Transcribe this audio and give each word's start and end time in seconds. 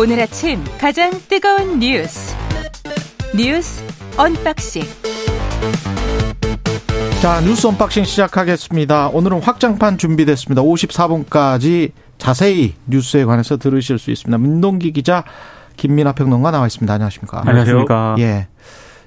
오늘 0.00 0.18
아침 0.18 0.64
가장 0.80 1.10
뜨거운 1.28 1.78
뉴스 1.78 2.34
뉴스 3.36 3.84
언박싱 4.16 4.82
자 7.20 7.42
뉴스 7.42 7.66
언박싱 7.66 8.04
시작하겠습니다. 8.04 9.08
오늘은 9.08 9.42
확장판 9.42 9.98
준비됐습니다. 9.98 10.62
54분까지 10.62 11.92
자세히 12.16 12.72
뉴스에 12.86 13.26
관해서 13.26 13.58
들으실 13.58 13.98
수 13.98 14.10
있습니다. 14.10 14.38
민동기 14.38 14.92
기자 14.92 15.22
김민아 15.76 16.12
평론가 16.12 16.50
나와 16.50 16.66
있습니다. 16.66 16.90
안녕하십니까? 16.94 17.42
안녕하십니까? 17.44 18.16
예. 18.20 18.48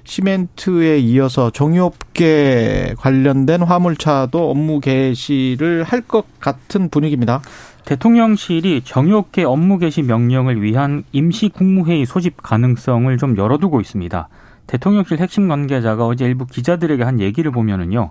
시멘트에 0.04 0.98
이어서 0.98 1.50
정유업계 1.50 2.94
관련된 2.98 3.62
화물차도 3.62 4.50
업무 4.50 4.80
개시를 4.80 5.82
할 5.82 6.02
것 6.02 6.38
같은 6.38 6.90
분위기입니다. 6.90 7.40
대통령실이 7.86 8.82
정유업계 8.84 9.44
업무 9.44 9.78
개시 9.78 10.02
명령을 10.02 10.62
위한 10.62 11.04
임시 11.12 11.48
국무회의 11.48 12.04
소집 12.04 12.42
가능성을 12.42 13.16
좀 13.18 13.36
열어두고 13.36 13.80
있습니다. 13.80 14.28
대통령실 14.66 15.18
핵심 15.18 15.48
관계자가 15.48 16.06
어제 16.06 16.26
일부 16.26 16.46
기자들에게 16.46 17.02
한 17.02 17.20
얘기를 17.20 17.50
보면은요. 17.50 18.10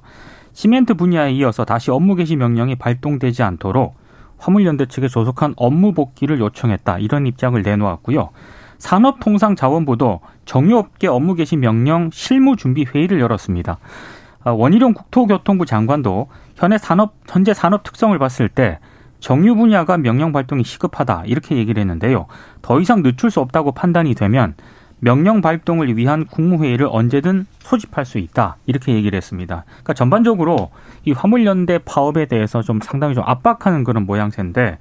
시멘트 0.54 0.96
분야에 0.96 1.32
이어서 1.34 1.66
다시 1.66 1.92
업무 1.92 2.16
개시 2.16 2.36
명령이 2.36 2.76
발동되지 2.76 3.44
않도록 3.44 3.96
화물연대 4.38 4.88
측에 4.88 5.08
조속한 5.08 5.54
업무 5.56 5.94
복귀를 5.94 6.40
요청했다. 6.40 7.00
이런 7.00 7.26
입장을 7.28 7.60
내놓았고요. 7.62 8.30
산업통상자원부도 8.84 10.20
정유업계 10.44 11.08
업무 11.08 11.36
개시 11.36 11.56
명령 11.56 12.10
실무 12.12 12.58
준비 12.58 12.84
회의를 12.84 13.22
열었습니다. 13.22 13.78
아, 14.44 14.52
원희룡 14.52 14.94
국토교통부 14.94 15.66
장관도 15.66 16.28
현재 16.56 16.78
산업 16.78 17.14
현재 17.28 17.54
산업 17.54 17.84
특성을 17.84 18.18
봤을 18.20 18.50
때 18.50 18.80
정유 19.22 19.56
분야가 19.56 19.98
명령 19.98 20.34
발동이 20.34 20.66
시급하다 20.66 21.24
이렇게 21.28 21.56
얘기를 21.56 21.80
했는데요. 21.80 22.26
더 22.62 22.82
이상 22.82 23.02
늦출 23.04 23.32
수 23.32 23.40
없다고 23.40 23.72
판단이 23.72 24.16
되면 24.16 24.54
명령 25.00 25.40
발동을 25.40 25.96
위한 25.96 26.26
국무회의를 26.26 26.88
언제든 26.90 27.46
소집할 27.60 28.04
수 28.06 28.18
있다 28.18 28.58
이렇게 28.66 28.94
얘기를 28.94 29.16
했습니다. 29.16 29.64
그러니까 29.66 29.94
전반적으로 29.94 30.72
이 31.06 31.14
화물연대 31.14 31.80
파업에 31.86 32.26
대해서 32.26 32.62
좀 32.62 32.82
상당히 32.82 33.16
좀 33.16 33.24
압박하는 33.26 33.86
그런 33.86 34.06
모양새인데 34.06 34.72
어, 34.72 34.78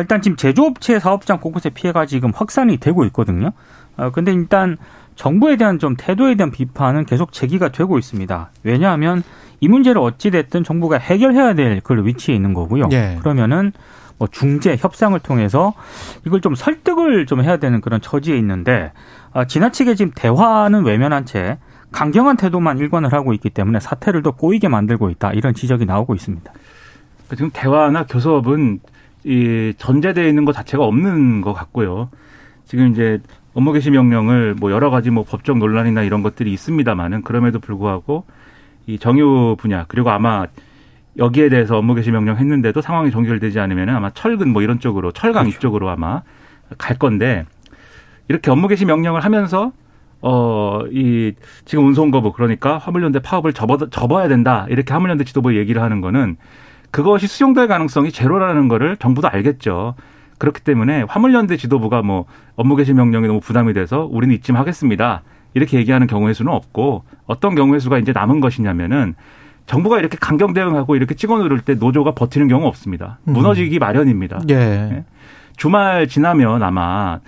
일단 0.00 0.22
지금 0.22 0.36
제조업체 0.36 0.98
사업장 0.98 1.40
곳곳에 1.40 1.70
피해가 1.70 2.06
지금 2.06 2.32
확산이 2.34 2.76
되고 2.78 3.04
있거든요. 3.06 3.52
어, 3.96 4.10
근데 4.10 4.32
일단 4.32 4.76
정부에 5.14 5.56
대한 5.56 5.78
좀 5.78 5.94
태도에 5.96 6.34
대한 6.34 6.50
비판은 6.50 7.04
계속 7.04 7.32
제기가 7.32 7.70
되고 7.70 7.98
있습니다. 7.98 8.50
왜냐하면 8.62 9.22
이 9.60 9.68
문제를 9.68 10.00
어찌됐든 10.00 10.64
정부가 10.64 10.98
해결해야 10.98 11.54
될 11.54 11.80
그런 11.80 12.06
위치에 12.06 12.34
있는 12.34 12.54
거고요. 12.54 12.88
예. 12.92 13.18
그러면은 13.20 13.72
뭐 14.18 14.28
중재 14.30 14.76
협상을 14.78 15.18
통해서 15.20 15.74
이걸 16.26 16.40
좀 16.40 16.54
설득을 16.54 17.26
좀 17.26 17.42
해야 17.42 17.56
되는 17.58 17.80
그런 17.80 18.00
처지에 18.00 18.36
있는데 18.38 18.92
아, 19.32 19.46
지나치게 19.46 19.94
지금 19.94 20.12
대화는 20.14 20.84
외면한 20.84 21.26
채 21.26 21.58
강경한 21.90 22.36
태도만 22.36 22.78
일관을 22.78 23.12
하고 23.12 23.32
있기 23.34 23.50
때문에 23.50 23.80
사태를 23.80 24.22
더 24.22 24.30
꼬이게 24.30 24.68
만들고 24.68 25.10
있다 25.10 25.32
이런 25.32 25.54
지적이 25.54 25.86
나오고 25.86 26.14
있습니다. 26.14 26.52
지금 27.30 27.50
대화나 27.52 28.04
교섭은 28.06 28.80
이 29.24 29.72
전제되어 29.76 30.26
있는 30.26 30.44
것 30.44 30.52
자체가 30.52 30.84
없는 30.84 31.40
것 31.40 31.52
같고요. 31.52 32.10
지금 32.64 32.88
이제 32.90 33.20
업무 33.54 33.72
개시 33.72 33.90
명령을 33.90 34.54
뭐 34.54 34.70
여러 34.70 34.90
가지 34.90 35.10
뭐 35.10 35.24
법적 35.24 35.58
논란이나 35.58 36.02
이런 36.02 36.22
것들이 36.22 36.52
있습니다만은 36.52 37.22
그럼에도 37.22 37.58
불구하고 37.58 38.24
이 38.86 38.98
정유 38.98 39.56
분야 39.58 39.84
그리고 39.88 40.10
아마 40.10 40.46
여기에 41.18 41.50
대해서 41.50 41.76
업무 41.76 41.94
개시 41.94 42.10
명령 42.10 42.38
했는데도 42.38 42.80
상황이 42.80 43.10
종결되지 43.10 43.60
않으면 43.60 43.90
아마 43.90 44.10
철근 44.10 44.48
뭐 44.48 44.62
이런 44.62 44.80
쪽으로 44.80 45.12
철강 45.12 45.44
그렇죠. 45.44 45.58
이쪽으로 45.58 45.90
아마 45.90 46.22
갈 46.78 46.98
건데 46.98 47.44
이렇게 48.28 48.50
업무 48.50 48.68
개시 48.68 48.86
명령을 48.86 49.20
하면서 49.22 49.72
어, 50.22 50.82
이, 50.92 51.32
지금 51.64 51.86
운송거부, 51.88 52.32
그러니까 52.32 52.78
화물연대 52.78 53.18
파업을 53.18 53.52
접어, 53.52 53.76
접어야 53.90 54.28
된다. 54.28 54.66
이렇게 54.70 54.92
화물연대 54.94 55.24
지도부 55.24 55.56
얘기를 55.56 55.82
하는 55.82 56.00
거는 56.00 56.36
그것이 56.92 57.26
수용될 57.26 57.66
가능성이 57.66 58.12
제로라는 58.12 58.68
거를 58.68 58.96
정부도 58.98 59.28
알겠죠. 59.28 59.94
그렇기 60.38 60.60
때문에 60.60 61.02
화물연대 61.08 61.56
지도부가 61.56 62.02
뭐 62.02 62.26
업무 62.54 62.76
개시 62.76 62.92
명령이 62.92 63.26
너무 63.26 63.40
부담이 63.40 63.72
돼서 63.72 64.08
우리는 64.10 64.34
이쯤 64.36 64.56
하겠습니다. 64.56 65.22
이렇게 65.54 65.78
얘기하는 65.78 66.06
경우의 66.06 66.34
수는 66.34 66.52
없고 66.52 67.04
어떤 67.26 67.54
경우의 67.54 67.80
수가 67.80 67.98
이제 67.98 68.12
남은 68.12 68.40
것이냐면은 68.40 69.14
정부가 69.66 69.98
이렇게 69.98 70.16
강경 70.20 70.52
대응하고 70.52 70.96
이렇게 70.96 71.14
찍어 71.14 71.38
누를 71.38 71.60
때 71.60 71.74
노조가 71.74 72.12
버티는 72.12 72.48
경우 72.48 72.66
없습니다. 72.66 73.18
음. 73.28 73.32
무너지기 73.34 73.78
마련입니다. 73.78 74.40
예. 74.50 74.54
네. 74.54 75.04
주말 75.56 76.08
지나면 76.08 76.62
아마 76.62 77.20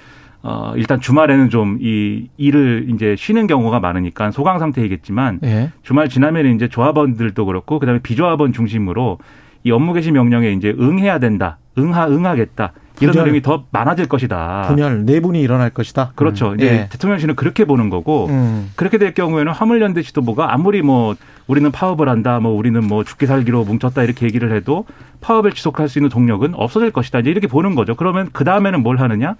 어 0.42 0.74
일단 0.76 1.00
주말에는 1.00 1.48
좀 1.48 1.78
이 1.80 2.28
일을 2.36 2.88
이제 2.90 3.14
쉬는 3.16 3.46
경우가 3.46 3.80
많으니까 3.80 4.30
소강 4.30 4.58
상태이겠지만 4.58 5.40
예. 5.44 5.70
주말 5.82 6.08
지나면 6.08 6.54
이제 6.54 6.68
조합원들도 6.68 7.46
그렇고 7.46 7.78
그다음에 7.78 8.00
비조합원 8.02 8.52
중심으로 8.52 9.18
이 9.64 9.70
업무 9.70 9.94
개시 9.94 10.12
명령에 10.12 10.52
이제 10.52 10.74
응해야 10.78 11.18
된다. 11.18 11.58
응하 11.78 12.06
응하겠다. 12.06 12.72
이런 13.00 13.16
흐름이 13.16 13.42
더 13.42 13.64
많아질 13.72 14.06
것이다. 14.06 14.66
분열 14.68 15.04
내분이 15.04 15.40
일어날 15.40 15.70
것이다. 15.70 16.12
그렇죠. 16.14 16.50
음. 16.50 16.56
이제 16.56 16.66
예. 16.66 16.88
대통령실은 16.90 17.34
그렇게 17.34 17.64
보는 17.64 17.90
거고 17.90 18.26
음. 18.28 18.70
그렇게 18.76 18.98
될 18.98 19.14
경우에는 19.14 19.50
화물연대 19.50 20.02
지도부가 20.02 20.52
아무리 20.52 20.82
뭐 20.82 21.16
우리는 21.48 21.72
파업을 21.72 22.08
한다, 22.08 22.38
뭐 22.38 22.52
우리는 22.52 22.86
뭐 22.86 23.02
죽기 23.02 23.26
살기로 23.26 23.64
뭉쳤다 23.64 24.04
이렇게 24.04 24.26
얘기를 24.26 24.54
해도 24.54 24.84
파업을 25.22 25.52
지속할 25.52 25.88
수 25.88 25.98
있는 25.98 26.08
동력은 26.08 26.54
없어질 26.54 26.92
것이다. 26.92 27.20
이제 27.20 27.30
이렇게 27.30 27.48
보는 27.48 27.74
거죠. 27.74 27.96
그러면 27.96 28.28
그 28.32 28.44
다음에는 28.44 28.82
뭘 28.82 28.98
하느냐? 28.98 29.34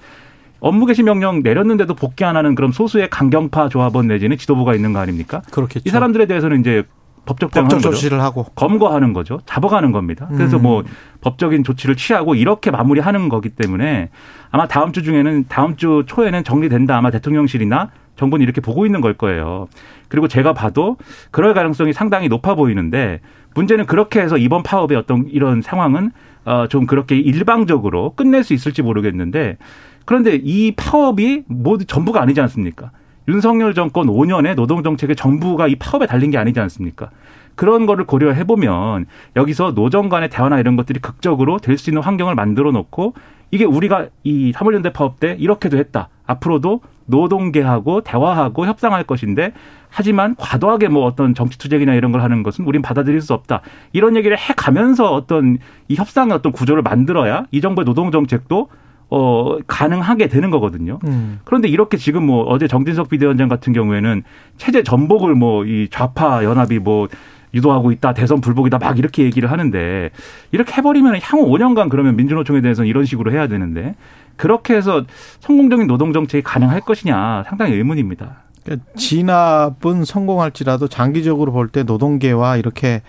업무 0.59 0.87
개시 0.87 1.03
명령 1.03 1.43
내렸는데도 1.43 1.95
복귀 1.95 2.25
안 2.25 2.37
하는 2.37 2.55
그런 2.55 2.73
소수의 2.73 3.11
강경파 3.11 3.69
조합원 3.69 4.09
내지는 4.09 4.39
지도부가 4.39 4.75
있는 4.75 4.95
거 4.95 4.99
아닙니까? 4.99 5.43
그렇겠죠. 5.51 5.83
이 5.84 5.91
사람들에 5.91 6.27
대해서는 6.27 6.61
이제 6.61 6.84
법적 7.27 7.51
법적 7.51 7.81
조치를 7.81 8.21
하고 8.21 8.45
검거하는 8.55 9.12
거죠. 9.12 9.41
잡아가는 9.47 9.93
겁니다. 9.93 10.29
그래서 10.31 10.59
뭐 10.59 10.81
음. 10.81 10.85
뭐 10.85 10.85
법적인 11.21 11.65
조치를 11.65 11.97
취하고 11.97 12.35
이렇게 12.35 12.71
마무리하는 12.71 13.29
거기 13.29 13.49
때문에 13.49 14.11
아마 14.51 14.67
다음 14.67 14.93
주 14.93 15.03
중에는 15.03 15.45
다음 15.49 15.77
주 15.77 16.05
초에는 16.07 16.45
정리된다. 16.45 16.97
아마 16.97 17.11
대통령실이나 17.11 17.91
정부는 18.17 18.43
이렇게 18.43 18.61
보고 18.61 18.87
있는 18.87 19.01
걸 19.01 19.15
거예요. 19.15 19.69
그리고 20.09 20.29
제가 20.29 20.53
봐도 20.53 20.97
그럴 21.31 21.55
가능성이 21.55 21.93
상당히 21.93 22.29
높아 22.29 22.55
보이는데 22.55 23.21
문제는 23.55 23.87
그렇게 23.87 24.21
해서 24.21 24.37
이번 24.37 24.63
파업의 24.63 24.97
어떤 24.97 25.27
이런 25.29 25.63
상황은 25.63 26.13
어좀 26.45 26.87
그렇게 26.87 27.17
일방적으로 27.17 28.15
끝낼 28.15 28.45
수 28.45 28.53
있을지 28.53 28.83
모르겠는데 28.83 29.57
그런데 30.05 30.39
이 30.43 30.73
파업이 30.77 31.45
모두 31.47 31.84
전부가 31.84 32.21
아니지 32.21 32.41
않습니까? 32.43 32.91
윤석열 33.29 33.75
정권 33.75 34.07
5년의 34.07 34.55
노동정책의 34.55 35.17
정부가 35.17 35.67
이 35.67 35.77
파업에 35.77 36.07
달린 36.07 36.31
게 36.31 36.39
아니지 36.39 36.61
않습니까? 36.61 37.11
그런 37.55 37.87
거를 37.87 38.05
고려해 38.05 38.45
보면 38.45 39.07
여기서 39.37 39.75
노정 39.75 40.09
간의 40.09 40.29
대화나 40.29 40.59
이런 40.59 40.77
것들이 40.77 41.01
극적으로 41.01 41.59
될 41.59 41.79
수 41.79 41.91
있는 41.91 42.03
환경을 42.03 42.34
만들어 42.34 42.73
놓고 42.73 43.15
이게 43.51 43.65
우리가 43.65 44.09
이 44.25 44.53
사물연대 44.53 44.93
파업 44.93 45.21
때 45.21 45.37
이렇게도 45.39 45.77
했다. 45.79 46.09
앞으로도 46.27 46.81
노동계하고 47.07 48.01
대화하고 48.01 48.67
협상할 48.67 49.05
것인데 49.05 49.53
하지만 49.89 50.34
과도하게 50.37 50.89
뭐 50.89 51.05
어떤 51.05 51.34
정치 51.34 51.59
투쟁이나 51.59 51.95
이런 51.95 52.11
걸 52.11 52.23
하는 52.23 52.43
것은 52.43 52.65
우린 52.65 52.83
받아들일 52.83 53.21
수 53.21 53.33
없다. 53.34 53.61
이런 53.93 54.17
얘기를 54.17 54.37
해 54.37 54.55
가면서 54.57 55.13
어떤 55.13 55.59
이 55.89 55.95
협상의 55.95 56.34
어떤 56.34 56.51
구조를 56.51 56.83
만들어야 56.83 57.45
이 57.53 57.61
정부의 57.61 57.84
노동 57.84 58.11
정책도 58.11 58.69
어, 59.10 59.59
가능하게 59.66 60.28
되는 60.28 60.50
거거든요. 60.50 60.98
음. 61.06 61.41
그런데 61.44 61.69
이렇게 61.69 61.97
지금 61.97 62.25
뭐 62.26 62.44
어제 62.44 62.66
정진석 62.66 63.09
비대위원장 63.10 63.48
같은 63.48 63.72
경우에는 63.72 64.22
체제 64.56 64.82
전복을 64.82 65.34
뭐 65.34 65.65
이 65.65 65.88
좌파 65.91 66.42
연합이 66.44 66.78
뭐 66.78 67.09
유도하고 67.54 67.92
있다, 67.92 68.15
대선 68.15 68.41
불복이다, 68.41 68.78
막 68.78 68.98
이렇게 68.98 69.22
얘기를 69.22 69.51
하는데 69.51 70.10
이렇게 70.51 70.72
해버리면 70.72 71.21
향후 71.22 71.47
5년간 71.47 71.89
그러면 71.89 72.16
민주노총에 72.16 72.60
대해서는 72.60 72.89
이런 72.89 73.04
식으로 73.04 73.30
해야 73.30 73.47
되는데 73.47 73.95
그렇게 74.36 74.74
해서 74.74 75.04
성공적인 75.39 75.86
노동 75.86 76.12
정책이 76.12 76.42
가능할 76.42 76.80
것이냐 76.80 77.45
상당히 77.47 77.74
의문입니다. 77.74 78.42
그러니까 78.65 78.86
진압은 78.97 80.04
성공할지라도 80.04 80.89
장기적으로 80.89 81.53
볼 81.53 81.68
때 81.68 81.84
노동계와 81.84 82.57
이렇게 82.57 83.03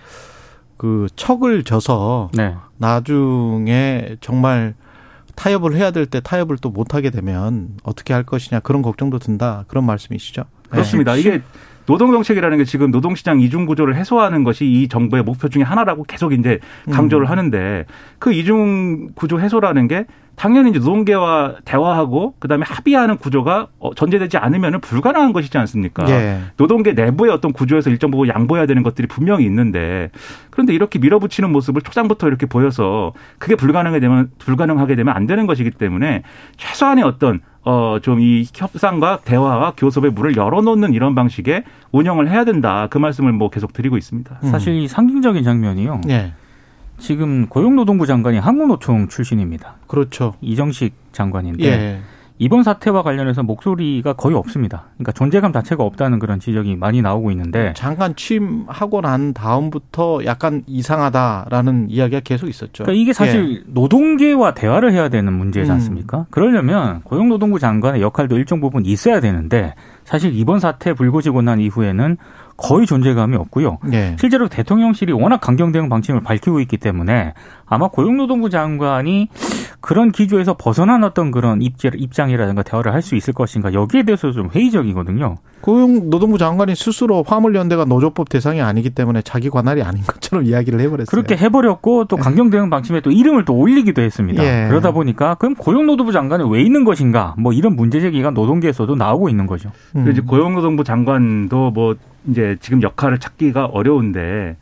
그 0.76 1.08
척을 1.16 1.64
져서 1.64 2.30
네. 2.34 2.54
나중에 2.78 4.16
정말 4.20 4.74
타협을 5.36 5.76
해야 5.76 5.90
될 5.92 6.06
때 6.06 6.20
타협을 6.20 6.56
또 6.60 6.70
못하게 6.70 7.10
되면 7.10 7.70
어떻게 7.84 8.12
할 8.14 8.24
것이냐 8.24 8.60
그런 8.60 8.82
걱정도 8.82 9.18
든다 9.18 9.64
그런 9.68 9.84
말씀이시죠? 9.84 10.44
그렇습니다. 10.70 11.14
네. 11.14 11.20
이게 11.20 11.42
노동 11.86 12.10
정책이라는 12.10 12.58
게 12.58 12.64
지금 12.64 12.90
노동시장 12.90 13.40
이중 13.40 13.64
구조를 13.66 13.94
해소하는 13.94 14.42
것이 14.42 14.66
이 14.66 14.88
정부의 14.88 15.22
목표 15.22 15.48
중에 15.48 15.62
하나라고 15.62 16.02
계속 16.02 16.32
이제 16.32 16.58
강조를 16.90 17.26
음. 17.28 17.30
하는데 17.30 17.86
그 18.18 18.32
이중 18.32 19.10
구조 19.14 19.38
해소라는 19.38 19.86
게 19.86 20.06
당연히 20.36 20.70
이제 20.70 20.78
노동계와 20.78 21.56
대화하고 21.64 22.34
그다음에 22.38 22.64
합의하는 22.66 23.16
구조가 23.16 23.68
어, 23.78 23.94
전제되지 23.94 24.36
않으면 24.36 24.80
불가능한 24.80 25.32
것이지 25.32 25.56
않습니까? 25.58 26.08
예. 26.10 26.40
노동계 26.58 26.92
내부의 26.92 27.32
어떤 27.32 27.52
구조에서 27.52 27.90
일정 27.90 28.10
부분 28.10 28.28
양보해야 28.28 28.66
되는 28.66 28.82
것들이 28.82 29.06
분명히 29.08 29.44
있는데 29.46 30.10
그런데 30.50 30.74
이렇게 30.74 30.98
밀어붙이는 30.98 31.50
모습을 31.50 31.82
초장부터 31.82 32.28
이렇게 32.28 32.46
보여서 32.46 33.12
그게 33.38 33.54
불가능하게 33.56 34.00
되면 34.00 34.30
불가능하게 34.38 34.94
되면 34.94 35.14
안 35.16 35.26
되는 35.26 35.46
것이기 35.46 35.70
때문에 35.72 36.22
최소한의 36.56 37.02
어떤 37.04 37.40
어, 37.64 37.98
좀 38.00 38.20
이 38.20 38.46
협상과 38.54 39.20
대화와 39.24 39.72
교섭의 39.76 40.12
문을 40.12 40.36
열어놓는 40.36 40.92
이런 40.94 41.14
방식의 41.14 41.64
운영을 41.92 42.30
해야 42.30 42.44
된다. 42.44 42.86
그 42.90 42.98
말씀을 42.98 43.32
뭐 43.32 43.50
계속 43.50 43.72
드리고 43.72 43.96
있습니다. 43.96 44.38
사실 44.42 44.74
이 44.74 44.86
상징적인 44.86 45.42
장면이요. 45.42 46.00
네. 46.06 46.32
지금 46.98 47.46
고용노동부 47.46 48.06
장관이 48.06 48.38
한국노총 48.38 49.08
출신입니다. 49.08 49.76
그렇죠. 49.86 50.34
이정식 50.40 50.94
장관인데 51.12 51.64
예. 51.66 52.00
이번 52.38 52.62
사태와 52.62 53.02
관련해서 53.02 53.42
목소리가 53.42 54.12
거의 54.12 54.36
없습니다. 54.36 54.84
그러니까 54.94 55.12
존재감 55.12 55.52
자체가 55.52 55.82
없다는 55.82 56.18
그런 56.18 56.38
지적이 56.38 56.76
많이 56.76 57.00
나오고 57.00 57.30
있는데 57.30 57.72
장관 57.74 58.14
취임하고 58.14 59.00
난 59.00 59.32
다음부터 59.32 60.20
약간 60.26 60.62
이상하다라는 60.66 61.86
이야기가 61.88 62.20
계속 62.20 62.48
있었죠. 62.48 62.84
그러니까 62.84 63.00
이게 63.00 63.12
사실 63.14 63.56
예. 63.56 63.62
노동계와 63.68 64.52
대화를 64.52 64.92
해야 64.92 65.08
되는 65.08 65.32
문제지 65.32 65.70
음. 65.70 65.74
않습니까? 65.74 66.18
음. 66.18 66.24
그러려면 66.30 67.00
고용노동부 67.04 67.58
장관의 67.58 68.02
역할도 68.02 68.36
일정 68.36 68.60
부분 68.60 68.84
있어야 68.84 69.20
되는데 69.20 69.74
사실 70.04 70.34
이번 70.34 70.60
사태 70.60 70.92
불거지고 70.92 71.40
난 71.42 71.58
이후에는 71.58 72.18
거의 72.56 72.86
존재감이 72.86 73.36
없고요. 73.36 73.78
네. 73.84 74.16
실제로 74.18 74.48
대통령실이 74.48 75.12
워낙 75.12 75.40
강경 75.40 75.72
대응 75.72 75.88
방침을 75.88 76.22
밝히고 76.22 76.60
있기 76.60 76.76
때문에 76.78 77.34
아마 77.66 77.88
고용노동부 77.88 78.50
장관이 78.50 79.28
그런 79.80 80.10
기조에서 80.10 80.54
벗어난 80.56 81.04
어떤 81.04 81.30
그런 81.30 81.60
입장이라든가 81.62 82.62
대화를 82.62 82.92
할 82.92 83.06
수 83.06 83.14
있을 83.14 83.34
것인가 83.34 83.72
여기에 83.72 84.02
대해서 84.02 84.32
좀 84.32 84.48
회의적이거든요. 84.52 85.36
고용노동부 85.60 86.38
장관이 86.38 86.74
스스로 86.74 87.22
화물연대가 87.24 87.84
노조법 87.84 88.28
대상이 88.28 88.60
아니기 88.60 88.90
때문에 88.90 89.22
자기 89.22 89.48
관할이 89.48 89.82
아닌 89.82 90.02
것처럼 90.02 90.44
이야기를 90.46 90.80
해버렸어요. 90.80 91.06
그렇게 91.08 91.36
해버렸고 91.36 92.06
또 92.06 92.16
강경 92.16 92.50
대응 92.50 92.68
방침에 92.68 93.00
또 93.00 93.12
이름을 93.12 93.44
또 93.44 93.54
올리기도 93.54 94.02
했습니다. 94.02 94.42
예. 94.42 94.66
그러다 94.68 94.90
보니까 94.90 95.36
그럼 95.36 95.54
고용노동부 95.54 96.10
장관이 96.12 96.50
왜 96.50 96.62
있는 96.62 96.84
것인가 96.84 97.34
뭐 97.38 97.52
이런 97.52 97.76
문제 97.76 98.00
제기가 98.00 98.30
노동계에서도 98.30 98.94
나오고 98.96 99.28
있는 99.28 99.46
거죠. 99.46 99.70
음. 99.94 100.10
이제 100.10 100.20
고용노동부 100.20 100.82
장관도 100.82 101.70
뭐 101.70 101.94
이제 102.28 102.56
지금 102.60 102.82
역할을 102.82 103.18
찾기가 103.18 103.66
어려운데 103.66 104.56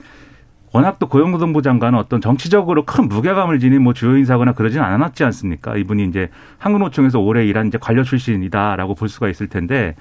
워낙 0.72 0.98
또 0.98 1.08
고용노동부 1.08 1.62
장관은 1.62 1.98
어떤 1.98 2.20
정치적으로 2.20 2.84
큰 2.84 3.08
무게감을 3.08 3.60
지닌 3.60 3.82
뭐 3.82 3.92
주요 3.92 4.16
인사거나 4.16 4.52
그러진 4.52 4.80
않았지 4.80 5.22
않습니까? 5.24 5.76
이분이 5.76 6.04
이제 6.06 6.30
한국노총에서 6.58 7.20
오래 7.20 7.46
일한 7.46 7.68
이제 7.68 7.78
관료 7.80 8.02
출신이다라고 8.02 8.94
볼 8.94 9.08
수가 9.08 9.28
있을 9.28 9.46
텐데 9.48 9.94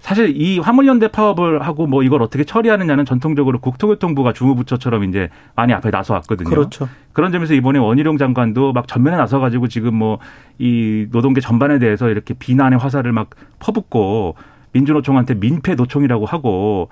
사실 0.00 0.34
이 0.36 0.58
화물연대 0.58 1.08
파업을 1.08 1.62
하고 1.62 1.86
뭐 1.86 2.02
이걸 2.02 2.22
어떻게 2.22 2.42
처리하느냐는 2.42 3.04
전통적으로 3.04 3.60
국토교통부가 3.60 4.32
주무부처처럼 4.32 5.04
이제 5.04 5.30
많이 5.54 5.72
앞에 5.72 5.90
나서 5.92 6.12
왔거든요. 6.14 6.50
그렇죠. 6.50 6.88
그런 7.12 7.30
점에서 7.30 7.54
이번에 7.54 7.78
원희룡 7.78 8.18
장관도 8.18 8.72
막 8.72 8.88
전면에 8.88 9.16
나서 9.16 9.38
가지고 9.38 9.68
지금 9.68 9.94
뭐 9.94 10.18
이 10.62 11.08
노동계 11.10 11.40
전반에 11.40 11.80
대해서 11.80 12.08
이렇게 12.08 12.34
비난의 12.34 12.78
화살을 12.78 13.10
막 13.10 13.30
퍼붓고 13.58 14.36
민주노총한테 14.72 15.34
민폐 15.34 15.74
노총이라고 15.74 16.26
하고 16.26 16.88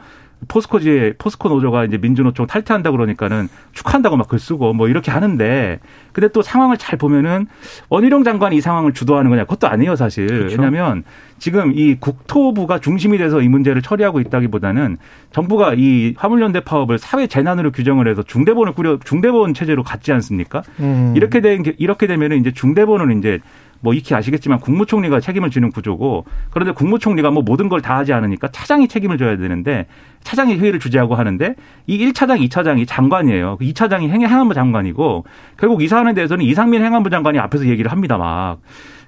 포스코지에 0.48 1.14
포스코 1.18 1.50
노조가 1.50 1.84
이제 1.84 1.98
민주노총 1.98 2.46
탈퇴한다 2.46 2.90
그러니까는 2.92 3.48
축하한다고 3.72 4.16
막 4.16 4.26
글 4.30 4.38
쓰고 4.38 4.72
뭐 4.72 4.88
이렇게 4.88 5.10
하는데 5.10 5.80
근데 6.12 6.28
또 6.28 6.40
상황을 6.40 6.78
잘 6.78 6.96
보면은 6.98 7.46
원희룡 7.90 8.24
장관이 8.24 8.56
이 8.56 8.60
상황을 8.62 8.94
주도하는 8.94 9.28
거냐 9.28 9.42
그것도 9.44 9.68
아니에요 9.68 9.96
사실 9.96 10.26
그렇죠. 10.28 10.56
왜냐하면 10.56 11.04
지금 11.38 11.72
이 11.74 11.96
국토부가 11.96 12.78
중심이 12.78 13.18
돼서 13.18 13.42
이 13.42 13.48
문제를 13.48 13.82
처리하고 13.82 14.20
있다기보다는 14.20 14.96
정부가 15.32 15.74
이 15.76 16.14
화물연대 16.16 16.60
파업을 16.60 16.98
사회 16.98 17.26
재난으로 17.26 17.70
규정을 17.72 18.08
해서 18.08 18.22
중대본을 18.22 18.72
꾸려 18.72 18.98
중대본 19.04 19.52
체제로 19.52 19.82
갔지 19.82 20.10
않습니까? 20.12 20.62
음. 20.78 21.12
이렇게 21.16 21.40
된 21.42 21.64
이렇게 21.76 22.06
되면은 22.06 22.38
이제 22.38 22.52
중대본은 22.52 23.18
이제 23.18 23.40
뭐 23.80 23.94
익히 23.94 24.14
아시겠지만 24.14 24.60
국무총리가 24.60 25.20
책임을 25.20 25.50
지는 25.50 25.70
구조고 25.70 26.24
그런데 26.50 26.72
국무총리가 26.72 27.30
뭐 27.30 27.42
모든 27.42 27.68
걸 27.68 27.80
다 27.80 27.96
하지 27.96 28.12
않으니까 28.12 28.48
차장이 28.48 28.88
책임을 28.88 29.16
져야 29.16 29.38
되는데 29.38 29.86
차장이 30.22 30.58
회의를 30.58 30.78
주재하고 30.80 31.14
하는데 31.14 31.54
이 31.86 31.98
1차장, 31.98 32.46
2차장이 32.46 32.86
장관이에요. 32.86 33.56
2차장이 33.60 34.10
그 34.10 34.12
행안부 34.12 34.52
장관이고 34.52 35.24
결국 35.56 35.82
이 35.82 35.88
사안에 35.88 36.12
대해서는 36.12 36.44
이상민 36.44 36.84
행안부 36.84 37.08
장관이 37.08 37.38
앞에서 37.38 37.66
얘기를 37.66 37.90
합니다 37.90 38.18
막. 38.18 38.58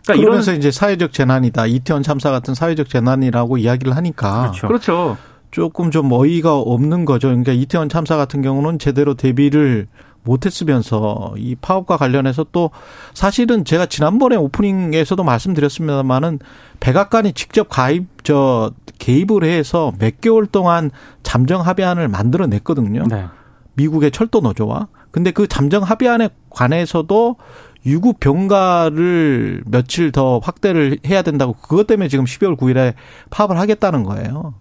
그러니까 0.04 0.24
그러면서 0.24 0.54
이제 0.54 0.70
사회적 0.70 1.12
재난이다. 1.12 1.66
이태원 1.66 2.02
참사 2.02 2.30
같은 2.30 2.54
사회적 2.54 2.88
재난이라고 2.88 3.58
이야기를 3.58 3.94
하니까 3.94 4.40
그렇죠. 4.42 4.66
그렇죠. 4.66 5.16
조금 5.50 5.90
좀 5.90 6.10
어이가 6.10 6.56
없는 6.56 7.04
거죠. 7.04 7.28
그러니까 7.28 7.52
이태원 7.52 7.90
참사 7.90 8.16
같은 8.16 8.40
경우는 8.40 8.78
제대로 8.78 9.12
대비를 9.14 9.86
못했으면서 10.24 11.34
이 11.36 11.54
파업과 11.56 11.96
관련해서 11.96 12.46
또 12.52 12.70
사실은 13.14 13.64
제가 13.64 13.86
지난번에 13.86 14.36
오프닝에서도 14.36 15.22
말씀드렸습니다만은 15.22 16.38
백악관이 16.80 17.32
직접 17.32 17.68
가입 17.68 18.06
저 18.24 18.72
개입을 18.98 19.44
해서 19.44 19.92
몇 19.98 20.20
개월 20.20 20.46
동안 20.46 20.90
잠정 21.22 21.60
합의안을 21.60 22.08
만들어냈거든요. 22.08 23.04
네. 23.08 23.26
미국의 23.74 24.10
철도 24.10 24.40
노조와. 24.40 24.88
근데 25.10 25.30
그 25.30 25.46
잠정 25.48 25.82
합의안에 25.82 26.30
관해서도 26.50 27.36
유급 27.84 28.20
병가를 28.20 29.62
며칠 29.66 30.12
더 30.12 30.38
확대를 30.38 30.98
해야 31.06 31.22
된다고 31.22 31.54
그것 31.54 31.86
때문에 31.86 32.08
지금 32.08 32.24
12월 32.24 32.56
9일에 32.56 32.94
파업을 33.30 33.58
하겠다는 33.58 34.04
거예요. 34.04 34.54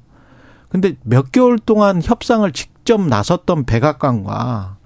근데 0.69 0.95
몇 1.03 1.31
개월 1.31 1.59
동안 1.59 2.01
협상을 2.03 2.49
직접 2.53 3.01
나섰던 3.01 3.65
백악관과 3.65 4.77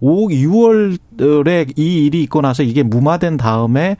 5, 0.00 0.28
6월에 0.28 1.78
이 1.78 2.06
일이 2.06 2.22
있고 2.24 2.40
나서 2.40 2.62
이게 2.62 2.82
무마된 2.82 3.36
다음에 3.36 3.96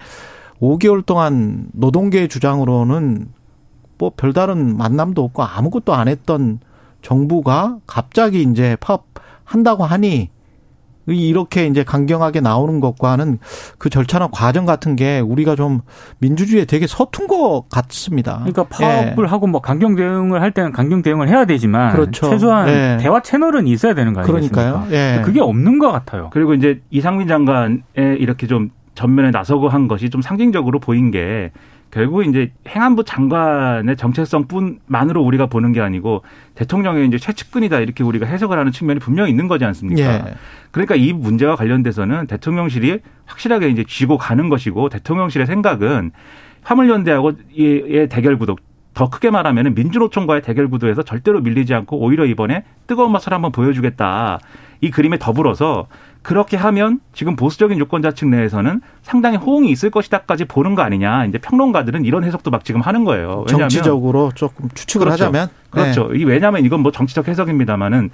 5개월 0.61 1.05
동안 1.05 1.67
노동계 1.73 2.29
주장으로는 2.29 3.29
뭐 3.99 4.13
별다른 4.17 4.77
만남도 4.77 5.23
없고 5.23 5.43
아무것도 5.43 5.95
안 5.95 6.09
했던 6.09 6.61
정부가 7.03 7.79
갑자기 7.87 8.43
이제 8.43 8.77
파업한다고 8.81 9.85
하니 9.85 10.31
이렇게 11.07 11.67
이제 11.67 11.85
강경하게 11.85 12.41
나오는 12.41 12.81
것과는 12.81 13.39
그 13.79 13.91
절차나 13.91 14.29
과정 14.33 14.65
같은 14.65 14.97
게 14.97 15.21
우리가 15.21 15.57
좀 15.57 15.81
민주주의에 16.19 16.65
되게 16.65 16.87
서툰 16.87 17.27
것 17.27 17.65
같습니다. 17.71 18.39
그러니까 18.39 18.65
파업을 18.65 19.25
예. 19.25 19.29
하고 19.29 19.47
뭐 19.47 19.61
강경 19.61 19.97
대응을 19.97 20.41
할 20.41 20.53
때는 20.53 20.73
강경 20.73 21.03
대응을 21.03 21.29
해야 21.29 21.45
되지만 21.45 21.93
그렇죠. 21.93 22.31
최소한 22.31 22.69
예. 22.69 22.99
대화 23.01 23.21
채널은 23.21 23.67
있어야 23.67 23.95
되는 23.95 24.13
거 24.13 24.21
아니겠습니까? 24.21 24.85
그러니까요. 24.85 24.97
예. 24.97 25.23
그게 25.23 25.41
없는 25.41 25.79
것 25.79 25.93
같아요. 25.93 26.31
그리고 26.33 26.55
이제 26.55 26.81
이상민 26.91 27.29
장관의 27.29 27.83
이렇게 28.19 28.47
좀 28.47 28.71
전면에 28.95 29.31
나서고 29.31 29.69
한 29.69 29.89
것이 29.89 30.09
좀 30.09 30.23
상징적으로 30.23 30.79
보인 30.79 31.11
게 31.11 31.51
결국 31.95 32.27
이제 32.27 32.51
행안부 32.67 33.05
장관의 33.05 33.97
정체성뿐만으로 33.97 35.23
우리가 35.23 35.47
보는 35.47 35.71
게 35.71 35.81
아니고 35.81 36.25
대통령의 36.57 37.07
이제 37.07 37.19
최측근이다 37.19 37.79
이렇게 37.79 38.03
우리가 38.03 38.27
해석을 38.27 38.59
하는 38.59 38.73
측면이 38.73 38.99
분명히 38.99 39.31
있는 39.31 39.47
거지 39.47 39.65
않습니까? 39.65 40.03
예. 40.03 40.35
그러니까 40.73 40.97
이 40.97 41.13
문제와 41.13 41.55
관련돼서는 41.55 42.27
대통령실이 42.27 42.99
확실하게 43.27 43.69
이제 43.69 43.85
쥐고 43.87 44.19
가는 44.19 44.49
것이고 44.49 44.89
대통령실의 44.89 45.47
생각은 45.47 46.11
화물연대하고의 46.65 48.09
대결 48.11 48.39
구도 48.39 48.57
더 48.93 49.09
크게 49.09 49.31
말하면 49.31 49.75
민주노총과의 49.75 50.43
대결 50.43 50.69
구도에서 50.69 51.05
절대로 51.05 51.41
밀리지 51.43 51.75
않고 51.75 51.99
오히려 51.99 52.27
이번에 52.27 52.65
뜨거운 52.89 53.13
맛을 53.13 53.33
한번 53.33 53.53
보여주겠다. 53.53 54.41
이 54.81 54.91
그림에 54.91 55.19
더불어서 55.19 55.87
그렇게 56.25 56.57
하면 56.57 57.01
지금 57.13 57.37
보수적인 57.37 57.79
유권자 57.79 58.13
측 58.13 58.29
내에서는 58.29 58.81
상당히 59.03 59.37
호응이 59.37 59.71
있을 59.71 59.91
것이다까지 59.91 60.47
보는 60.47 60.75
거 60.75 60.81
아니냐. 60.81 61.27
이제 61.27 61.37
평론가들은 61.37 62.07
이런 62.07 62.25
해석도 62.25 62.51
막 62.51 62.65
지금 62.65 62.81
하는 62.81 63.05
거예요. 63.05 63.45
왜냐하면 63.47 63.69
정치적으로 63.69 64.33
조금 64.35 64.71
추측을 64.75 65.05
그렇죠. 65.05 65.25
하자면 65.25 65.49
그렇죠. 65.69 66.09
네. 66.09 66.25
왜냐하면 66.25 66.65
이건 66.65 66.81
뭐 66.81 66.91
정치적 66.91 67.29
해석입니다만은 67.29 68.11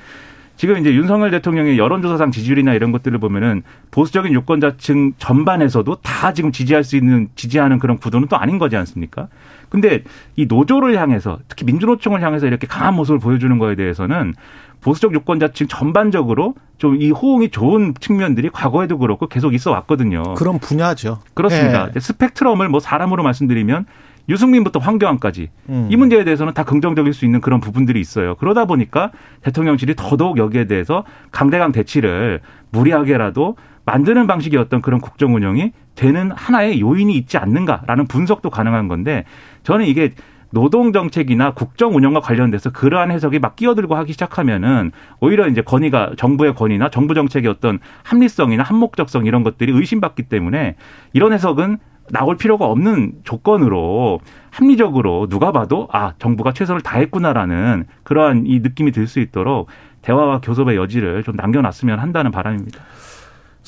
지금 0.57 0.77
이제 0.77 0.93
윤석열 0.93 1.31
대통령의 1.31 1.79
여론조사상 1.79 2.33
지지율이나 2.33 2.75
이런 2.75 2.91
것들을 2.91 3.17
보면은 3.19 3.63
보수적인 3.93 4.33
유권자층 4.33 5.15
전반에서도 5.17 5.95
다 6.03 6.35
지금 6.35 6.51
지지할 6.51 6.83
수 6.83 6.97
있는 6.97 7.29
지지하는 7.37 7.79
그런 7.79 7.97
구도는 7.97 8.27
또 8.27 8.37
아닌 8.37 8.59
거지 8.59 8.77
않습니까? 8.77 9.29
근데 9.69 10.03
이 10.35 10.47
노조를 10.47 10.99
향해서 10.99 11.39
특히 11.47 11.65
민주노총을 11.65 12.21
향해서 12.23 12.49
이렇게 12.49 12.67
강한 12.67 12.95
모습을 12.95 13.21
보여주는 13.21 13.57
거에 13.59 13.77
대해서는 13.77 14.35
보수적 14.81 15.15
유권자층 15.15 15.69
전반적으로 15.69 16.55
좀 16.81 16.97
이 17.01 17.11
호응이 17.11 17.51
좋은 17.51 17.95
측면들이 18.01 18.51
과거에도 18.51 18.99
그렇고 18.99 19.27
계속 19.27 19.55
있어 19.55 19.71
왔거든요. 19.71 20.35
그런 20.35 20.59
분야죠. 20.59 21.19
그렇습니다. 21.35 21.91
네. 21.91 22.01
스펙트럼을 22.01 22.69
뭐 22.69 22.81
사람으로 22.81 23.23
말씀드리면 23.23 23.87
유승민부터 24.29 24.79
황교안까지 24.81 25.49
음. 25.69 25.89
이 25.91 25.97
문제에 25.97 26.25
대해서는 26.25 26.55
다 26.55 26.65
긍정적일 26.65 27.13
수 27.13 27.25
있는 27.25 27.41
그런 27.41 27.61
부분들이 27.61 28.01
있어요. 28.01 28.35
그러다 28.37 28.65
보니까 28.65 29.11
대통령실이 29.43 29.95
더더욱 29.97 30.39
여기에 30.39 30.67
대해서 30.67 31.05
강대강 31.33 31.73
대치를 31.73 32.41
무리하게라도 32.71 33.57
만드는 33.85 34.27
방식의 34.27 34.59
어떤 34.61 34.83
그런 34.83 35.01
국정 35.01 35.35
운영이 35.35 35.73
되는 35.97 36.31
하나의 36.31 36.81
요인이 36.81 37.15
있지 37.17 37.39
않는가라는 37.39 38.07
분석도 38.07 38.51
가능한 38.51 38.89
건데 38.89 39.25
저는 39.65 39.87
이게 39.87 40.13
노동 40.51 40.93
정책이나 40.93 41.53
국정 41.53 41.95
운영과 41.95 42.21
관련돼서 42.21 42.71
그러한 42.71 43.11
해석이 43.11 43.39
막 43.39 43.57
끼어들고 43.57 43.95
하기 43.97 44.13
시작하면은 44.13 44.91
오히려 45.21 45.49
이제 45.49 45.63
건의가 45.63 46.13
정부의 46.17 46.55
건의나 46.55 46.91
정부 46.91 47.15
정책의 47.15 47.51
어떤 47.51 47.79
합리성이나 48.03 48.63
한목적성 48.63 49.27
이런 49.27 49.43
것들이 49.45 49.73
의심받기 49.73 50.25
때문에 50.25 50.77
이런 51.13 51.33
해석은 51.33 51.79
나올 52.13 52.37
필요가 52.37 52.67
없는 52.67 53.13
조건으로 53.23 54.19
합리적으로 54.51 55.29
누가 55.29 55.53
봐도 55.53 55.89
아 55.93 56.15
정부가 56.19 56.53
최선을 56.53 56.81
다했구나라는 56.81 57.87
그러한 58.03 58.47
이 58.47 58.59
느낌이 58.59 58.91
들 58.91 59.07
수 59.07 59.21
있도록 59.21 59.69
대화와 60.03 60.41
교섭의 60.41 60.77
여지를 60.77 61.23
좀 61.23 61.37
남겨놨으면 61.37 62.01
한다는 62.01 62.31
바람입니다. 62.33 62.81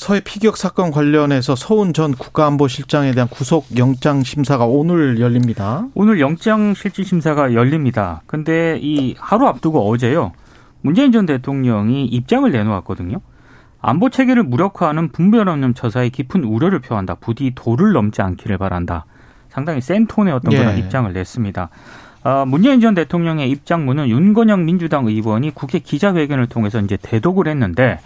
서해 0.03 0.19
피격 0.19 0.57
사건 0.57 0.91
관련해서 0.91 1.55
서훈 1.55 1.93
전 1.93 2.13
국가안보실장에 2.13 3.13
대한 3.13 3.29
구속 3.29 3.67
영장 3.79 4.25
심사가 4.25 4.67
오늘 4.67 5.21
열립니다. 5.21 5.87
오늘 5.95 6.19
영장 6.19 6.75
실질 6.75 7.05
심사가 7.05 7.55
열립니다. 7.55 8.21
근데 8.27 8.81
이 8.83 9.15
하루 9.17 9.47
앞두고 9.47 9.89
어제요. 9.89 10.33
문재인 10.81 11.13
전 11.13 11.25
대통령이 11.25 12.07
입장을 12.07 12.51
내놓았거든요. 12.51 13.21
안보 13.81 14.11
체계를 14.11 14.43
무력화하는 14.43 15.13
분별 15.13 15.49
없는 15.49 15.75
처사에 15.75 16.09
깊은 16.09 16.43
우려를 16.43 16.81
표한다. 16.81 17.15
부디 17.15 17.53
도를 17.55 17.93
넘지 17.93 18.23
않기를 18.23 18.59
바란다. 18.59 19.05
상당히 19.51 19.81
센 19.81 20.09
톤의 20.09 20.35
어떤 20.35 20.53
그런 20.53 20.75
예. 20.75 20.79
입장을 20.81 21.13
냈습니다. 21.13 21.69
어, 22.25 22.45
문재인 22.45 22.81
전 22.81 22.95
대통령의 22.95 23.49
입장문은 23.51 24.09
윤건영 24.09 24.65
민주당 24.65 25.07
의원이 25.07 25.53
국회 25.53 25.79
기자회견을 25.79 26.49
통해서 26.49 26.81
이제 26.81 26.99
대독을 27.01 27.47
했는데 27.47 28.01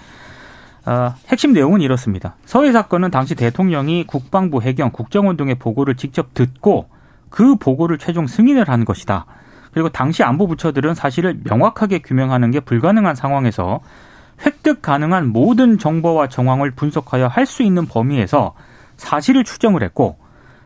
어, 0.86 1.14
핵심 1.28 1.52
내용은 1.52 1.80
이렇습니다. 1.80 2.36
서해 2.44 2.72
사건은 2.72 3.10
당시 3.10 3.34
대통령이 3.34 4.04
국방부 4.06 4.62
해경 4.62 4.90
국정원 4.92 5.36
등의 5.36 5.56
보고를 5.56 5.96
직접 5.96 6.32
듣고 6.32 6.88
그 7.28 7.56
보고를 7.56 7.98
최종 7.98 8.26
승인을 8.26 8.68
한 8.68 8.84
것이다. 8.84 9.26
그리고 9.72 9.88
당시 9.88 10.22
안보 10.22 10.46
부처들은 10.46 10.94
사실을 10.94 11.40
명확하게 11.44 11.98
규명하는 11.98 12.50
게 12.50 12.60
불가능한 12.60 13.14
상황에서 13.16 13.80
획득 14.44 14.80
가능한 14.80 15.32
모든 15.32 15.76
정보와 15.78 16.28
정황을 16.28 16.70
분석하여 16.70 17.26
할 17.26 17.46
수 17.46 17.62
있는 17.62 17.86
범위에서 17.86 18.54
사실을 18.96 19.44
추정을 19.44 19.82
했고 19.82 20.18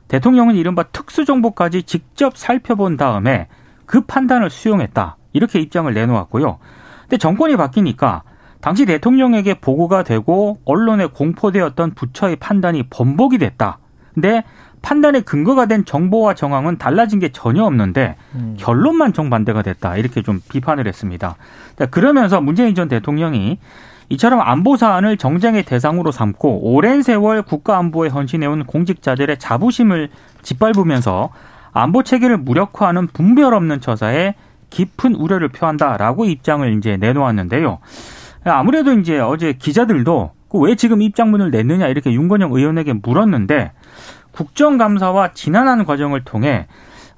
대통령은 0.08 0.54
이른바 0.54 0.82
특수정보까지 0.84 1.84
직접 1.84 2.36
살펴본 2.36 2.96
다음에 2.96 3.48
그 3.86 4.02
판단을 4.02 4.50
수용했다. 4.50 5.16
이렇게 5.32 5.60
입장을 5.60 5.92
내놓았고요. 5.92 6.58
근데 7.02 7.16
정권이 7.16 7.56
바뀌니까 7.56 8.22
당시 8.60 8.84
대통령에게 8.84 9.54
보고가 9.54 10.02
되고 10.02 10.58
언론에 10.64 11.06
공포되었던 11.06 11.94
부처의 11.94 12.36
판단이 12.36 12.84
번복이 12.84 13.38
됐다. 13.38 13.78
근데 14.14 14.44
판단의 14.82 15.22
근거가 15.22 15.66
된 15.66 15.84
정보와 15.84 16.34
정황은 16.34 16.78
달라진 16.78 17.18
게 17.18 17.30
전혀 17.30 17.64
없는데 17.64 18.16
음. 18.34 18.56
결론만 18.58 19.12
정반대가 19.12 19.62
됐다. 19.62 19.96
이렇게 19.96 20.22
좀 20.22 20.40
비판을 20.48 20.86
했습니다. 20.86 21.36
그러면서 21.90 22.40
문재인 22.40 22.74
전 22.74 22.88
대통령이 22.88 23.58
이처럼 24.08 24.40
안보 24.40 24.76
사안을 24.76 25.16
정쟁의 25.18 25.64
대상으로 25.64 26.10
삼고 26.10 26.72
오랜 26.74 27.02
세월 27.02 27.42
국가 27.42 27.78
안보에 27.78 28.08
헌신해온 28.08 28.64
공직자들의 28.64 29.38
자부심을 29.38 30.08
짓밟으면서 30.42 31.30
안보 31.72 32.02
체계를 32.02 32.38
무력화하는 32.38 33.06
분별 33.08 33.54
없는 33.54 33.80
처사에 33.80 34.34
깊은 34.70 35.14
우려를 35.14 35.48
표한다라고 35.48 36.24
입장을 36.24 36.76
이제 36.76 36.96
내놓았는데요. 36.96 37.78
아무래도 38.44 38.92
이제 38.92 39.18
어제 39.18 39.52
기자들도 39.52 40.32
그왜 40.50 40.74
지금 40.74 41.02
입장문을 41.02 41.50
냈느냐 41.50 41.86
이렇게 41.88 42.12
윤건영 42.12 42.52
의원에게 42.52 42.94
물었는데 42.94 43.72
국정감사와 44.32 45.32
지난한 45.32 45.84
과정을 45.84 46.24
통해 46.24 46.66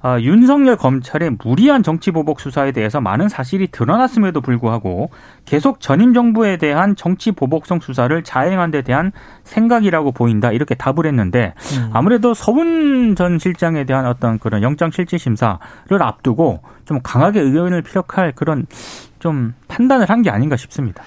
어, 0.03 0.17
윤석열 0.19 0.75
검찰의 0.75 1.37
무리한 1.41 1.81
정치보복 1.81 2.41
수사에 2.41 2.73
대해서 2.73 2.99
많은 2.99 3.29
사실이 3.29 3.67
드러났음에도 3.71 4.41
불구하고 4.41 5.11
계속 5.45 5.79
전임 5.79 6.13
정부에 6.13 6.57
대한 6.57 6.97
정치보복성 6.97 7.79
수사를 7.79 8.21
자행한 8.21 8.69
데 8.69 8.81
대한 8.81 9.13
생각이라고 9.45 10.11
보인다 10.11 10.51
이렇게 10.51 10.75
답을 10.75 11.05
했는데 11.05 11.53
음. 11.77 11.89
아무래도 11.93 12.33
서훈 12.33 13.15
전 13.15 13.39
실장에 13.39 13.85
대한 13.85 14.05
어떤 14.05 14.39
그런 14.39 14.61
영장 14.61 14.91
실질 14.91 15.19
심사를 15.19 15.57
앞두고 15.89 16.61
좀 16.83 16.99
강하게 17.01 17.39
의견을 17.39 17.81
피력할 17.81 18.33
그런 18.35 18.65
좀 19.23 19.53
판단을 19.69 20.09
한 20.09 20.21
게 20.21 20.29
아닌가 20.29 20.57
싶습니다. 20.57 21.01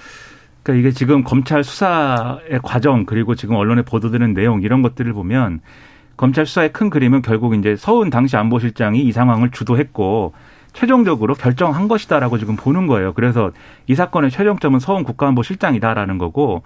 그러니까 0.62 0.80
이게 0.80 0.90
지금 0.96 1.22
검찰 1.22 1.62
수사의 1.62 2.60
과정 2.62 3.04
그리고 3.04 3.34
지금 3.34 3.56
언론에 3.56 3.82
보도되는 3.82 4.32
내용 4.32 4.62
이런 4.62 4.80
것들을 4.80 5.12
보면 5.12 5.60
검찰 6.16 6.46
수사의 6.46 6.72
큰 6.72 6.88
그림은 6.88 7.20
결국 7.20 7.54
이제 7.54 7.76
서훈 7.76 8.08
당시 8.08 8.38
안보실장이 8.38 9.02
이 9.02 9.12
상황을 9.12 9.50
주도했고 9.50 10.32
최종적으로 10.72 11.34
결정한 11.34 11.88
것이다라고 11.88 12.38
지금 12.38 12.56
보는 12.56 12.86
거예요. 12.86 13.12
그래서 13.12 13.52
이 13.86 13.94
사건의 13.94 14.30
최종점은 14.30 14.80
서훈 14.80 15.04
국가안보실장이다라는 15.04 16.16
거고 16.16 16.62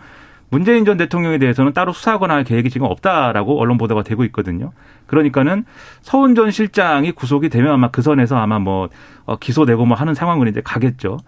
문재인 0.50 0.84
전 0.84 0.96
대통령에 0.96 1.38
대해서는 1.38 1.72
따로 1.72 1.92
수사하거나 1.92 2.34
할 2.34 2.44
계획이 2.44 2.70
지금 2.70 2.86
없다라고 2.88 3.60
언론 3.60 3.78
보도가 3.78 4.02
되고 4.02 4.24
있거든요. 4.24 4.72
그러니까는 5.06 5.64
서훈 6.02 6.34
전 6.34 6.50
실장이 6.50 7.12
구속이 7.12 7.48
되면 7.48 7.72
아마 7.72 7.90
그 7.90 8.02
선에서 8.02 8.36
아마 8.36 8.58
뭐 8.58 8.88
어, 9.26 9.36
기소되고 9.36 9.86
뭐 9.86 9.96
하는 9.96 10.14
상황으로 10.14 10.50
이제 10.50 10.60
가겠죠. 10.62 11.18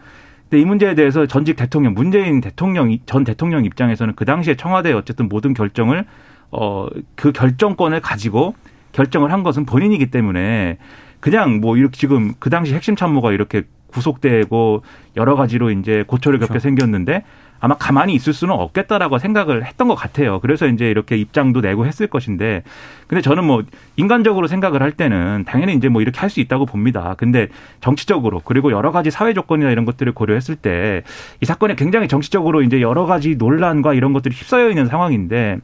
근데 0.50 0.60
이 0.60 0.64
문제에 0.64 0.94
대해서 0.94 1.26
전직 1.26 1.56
대통령 1.56 1.94
문재인 1.94 2.40
대통령 2.40 2.96
전 3.06 3.24
대통령 3.24 3.64
입장에서는 3.64 4.14
그 4.16 4.24
당시에 4.24 4.56
청와대 4.56 4.92
어쨌든 4.92 5.28
모든 5.28 5.54
결정을 5.54 6.04
어 6.50 6.88
그 7.14 7.32
결정권을 7.32 8.00
가지고 8.00 8.54
결정을 8.92 9.32
한 9.32 9.42
것은 9.42 9.64
본인이기 9.64 10.10
때문에 10.10 10.78
그냥 11.20 11.60
뭐 11.60 11.76
이렇게 11.76 11.96
지금 11.96 12.34
그 12.38 12.50
당시 12.50 12.74
핵심 12.74 12.96
참모가 12.96 13.32
이렇게 13.32 13.62
구속되고 13.86 14.82
여러 15.16 15.36
가지로 15.36 15.70
이제 15.70 16.04
고초를 16.06 16.38
겪게 16.40 16.48
그렇죠. 16.48 16.62
생겼는데 16.62 17.22
아마 17.62 17.76
가만히 17.76 18.12
있을 18.14 18.34
수는 18.34 18.52
없겠다라고 18.54 19.18
생각을 19.18 19.64
했던 19.64 19.88
것 19.88 19.94
같아요. 19.94 20.40
그래서 20.40 20.66
이제 20.66 20.90
이렇게 20.90 21.16
입장도 21.16 21.62
내고 21.62 21.86
했을 21.86 22.08
것인데, 22.08 22.62
근데 23.06 23.22
저는 23.22 23.44
뭐 23.44 23.62
인간적으로 23.96 24.48
생각을 24.48 24.82
할 24.82 24.92
때는 24.92 25.44
당연히 25.46 25.74
이제 25.74 25.88
뭐 25.88 26.02
이렇게 26.02 26.18
할 26.18 26.28
수 26.28 26.40
있다고 26.40 26.66
봅니다. 26.66 27.14
근데 27.18 27.48
정치적으로 27.80 28.40
그리고 28.44 28.72
여러 28.72 28.90
가지 28.90 29.10
사회 29.10 29.32
조건이나 29.34 29.70
이런 29.70 29.84
것들을 29.84 30.12
고려했을 30.12 30.56
때 30.56 31.02
이 31.40 31.44
사건이 31.44 31.76
굉장히 31.76 32.08
정치적으로 32.08 32.62
이제 32.62 32.80
여러 32.80 33.06
가지 33.06 33.36
논란과 33.36 33.94
이런 33.94 34.12
것들이 34.12 34.34
휩싸여 34.34 34.70
있는 34.70 34.86
상황인데 34.86 35.58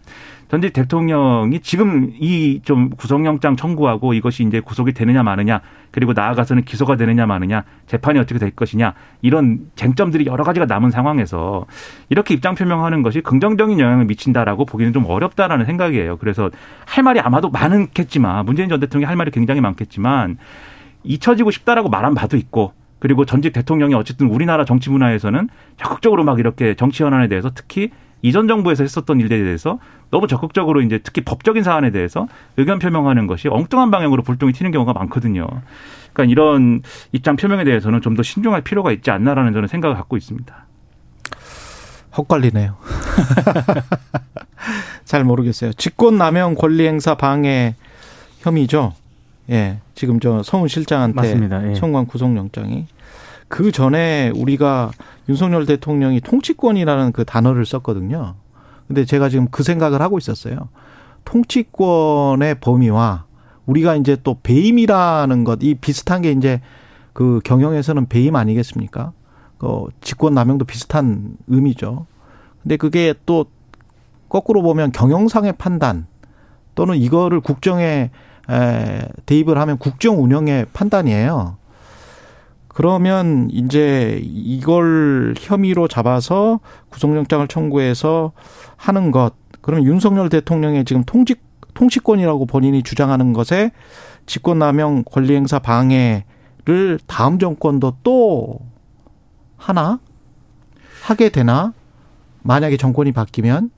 전직 0.48 0.72
대통령이 0.72 1.60
지금 1.60 2.12
이 2.18 2.60
좀 2.64 2.90
구속영장 2.90 3.56
청구하고 3.56 4.12
이것이 4.14 4.44
이제 4.44 4.60
구속이 4.60 4.92
되느냐 4.92 5.22
마느냐 5.22 5.60
그리고 5.90 6.12
나아가서는 6.12 6.64
기소가 6.64 6.96
되느냐 6.96 7.26
마느냐 7.26 7.64
재판이 7.86 8.18
어떻게 8.18 8.38
될 8.38 8.50
것이냐 8.50 8.94
이런 9.22 9.70
쟁점들이 9.74 10.26
여러 10.26 10.44
가지가 10.44 10.66
남은 10.66 10.90
상황에서 10.90 11.66
이렇게 12.08 12.34
입장 12.34 12.54
표명하는 12.54 13.02
것이 13.02 13.20
긍정적인 13.20 13.78
영향을 13.78 14.04
미친다라고 14.06 14.64
보기는 14.66 14.92
좀 14.92 15.06
어렵다라는 15.06 15.64
생각이에요. 15.66 16.18
그래서 16.18 16.50
할 16.84 17.04
말이 17.04 17.20
아마도 17.20 17.48
많겠지만 17.50 18.44
문재인 18.44 18.68
전 18.68 18.80
대통령이 18.80 19.06
할 19.06 19.16
말이 19.16 19.30
굉장히 19.30 19.60
많겠지만 19.60 20.36
잊혀지고 21.04 21.50
싶다라고 21.50 21.88
말한 21.88 22.14
바도 22.14 22.36
있고 22.36 22.72
그리고 22.98 23.24
전직 23.24 23.52
대통령이 23.52 23.94
어쨌든 23.94 24.26
우리나라 24.26 24.64
정치 24.64 24.90
문화에서는 24.90 25.48
적극적으로 25.76 26.24
막 26.24 26.38
이렇게 26.38 26.74
정치 26.74 27.02
현안에 27.02 27.28
대해서 27.28 27.50
특히 27.54 27.90
이전 28.22 28.48
정부에서 28.48 28.82
했었던 28.82 29.20
일들에 29.20 29.42
대해서 29.44 29.78
너무 30.10 30.26
적극적으로 30.26 30.80
이제 30.82 30.98
특히 31.02 31.22
법적인 31.22 31.62
사안에 31.62 31.90
대해서 31.90 32.26
의견 32.56 32.78
표명하는 32.78 33.26
것이 33.26 33.48
엉뚱한 33.48 33.90
방향으로 33.90 34.22
불똥이 34.22 34.52
튀는 34.52 34.70
경우가 34.72 34.92
많거든요. 34.92 35.46
그러니까 36.12 36.24
이런 36.32 36.82
입장 37.12 37.36
표명에 37.36 37.64
대해서는 37.64 38.00
좀 38.00 38.16
더 38.16 38.22
신중할 38.24 38.62
필요가 38.62 38.90
있지 38.90 39.10
않나라는 39.12 39.52
저는 39.52 39.68
생각을 39.68 39.94
갖고 39.96 40.16
있습니다. 40.16 40.66
헛갈리네요. 42.16 42.76
잘 45.04 45.24
모르겠어요. 45.24 45.72
직권남용 45.74 46.56
권리행사 46.56 47.14
방해 47.14 47.76
혐의죠. 48.40 48.94
예, 49.50 49.78
지금 49.94 50.18
저 50.20 50.42
서훈 50.42 50.68
실장한테 50.68 51.14
맞습니다. 51.14 51.70
예. 51.70 51.74
청구한 51.74 52.06
구속영장이 52.06 52.86
그 53.48 53.72
전에 53.72 54.30
우리가 54.36 54.90
윤석열 55.28 55.66
대통령이 55.66 56.20
통치권이라는 56.20 57.12
그 57.12 57.24
단어를 57.24 57.66
썼거든요. 57.66 58.34
근데 58.86 59.04
제가 59.04 59.28
지금 59.28 59.48
그 59.50 59.62
생각을 59.62 60.00
하고 60.00 60.18
있었어요. 60.18 60.68
통치권의 61.24 62.60
범위와 62.60 63.24
우리가 63.66 63.96
이제 63.96 64.16
또 64.22 64.38
배임이라는 64.42 65.44
것, 65.44 65.58
이 65.62 65.74
비슷한 65.74 66.22
게 66.22 66.32
이제 66.32 66.60
그 67.12 67.40
경영에서는 67.44 68.06
배임 68.06 68.36
아니겠습니까? 68.36 69.12
그 69.58 69.86
직권 70.00 70.34
남용도 70.34 70.64
비슷한 70.64 71.36
의미죠. 71.48 72.06
근데 72.62 72.76
그게 72.76 73.12
또 73.26 73.46
거꾸로 74.28 74.62
보면 74.62 74.92
경영상의 74.92 75.54
판단 75.58 76.06
또는 76.74 76.96
이거를 76.96 77.40
국정에 77.40 78.10
에, 78.50 79.08
대입을 79.26 79.58
하면 79.58 79.78
국정 79.78 80.22
운영의 80.22 80.66
판단이에요. 80.72 81.56
그러면 82.78 83.48
이제 83.50 84.20
이걸 84.22 85.34
혐의로 85.36 85.88
잡아서 85.88 86.60
구속영장을 86.90 87.48
청구해서 87.48 88.30
하는 88.76 89.10
것, 89.10 89.34
그러면 89.62 89.84
윤석열 89.84 90.28
대통령의 90.28 90.84
지금 90.84 91.02
통직 91.04 91.42
통치권이라고 91.74 92.46
본인이 92.46 92.84
주장하는 92.84 93.32
것에 93.32 93.72
직권남용 94.26 95.02
권리행사 95.10 95.58
방해를 95.58 97.00
다음 97.08 97.40
정권도 97.40 97.96
또 98.04 98.60
하나 99.56 99.98
하게 101.02 101.30
되나? 101.30 101.72
만약에 102.44 102.76
정권이 102.76 103.10
바뀌면 103.10 103.72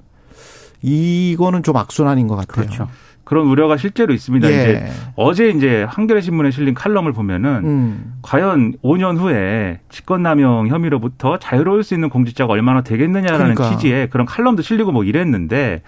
이거는 0.82 1.62
좀 1.62 1.74
악순환인 1.78 2.26
것 2.26 2.36
같아요. 2.36 2.66
그렇죠. 2.66 2.88
그런 3.30 3.46
우려가 3.46 3.76
실제로 3.76 4.12
있습니다. 4.12 4.50
예. 4.50 4.52
이제 4.52 4.86
어제 5.14 5.50
이제 5.50 5.86
한겨레 5.88 6.20
신문에 6.20 6.50
실린 6.50 6.74
칼럼을 6.74 7.12
보면은 7.12 7.60
음. 7.62 8.14
과연 8.22 8.72
5년 8.82 9.18
후에 9.18 9.78
직권남용 9.88 10.66
혐의로부터 10.66 11.38
자유로울 11.38 11.84
수 11.84 11.94
있는 11.94 12.08
공직자가 12.08 12.52
얼마나 12.52 12.80
되겠느냐라는 12.80 13.54
그러니까. 13.54 13.70
취지의 13.70 14.10
그런 14.10 14.26
칼럼도 14.26 14.62
실리고 14.62 14.90
뭐 14.90 15.04
이랬는데 15.04 15.82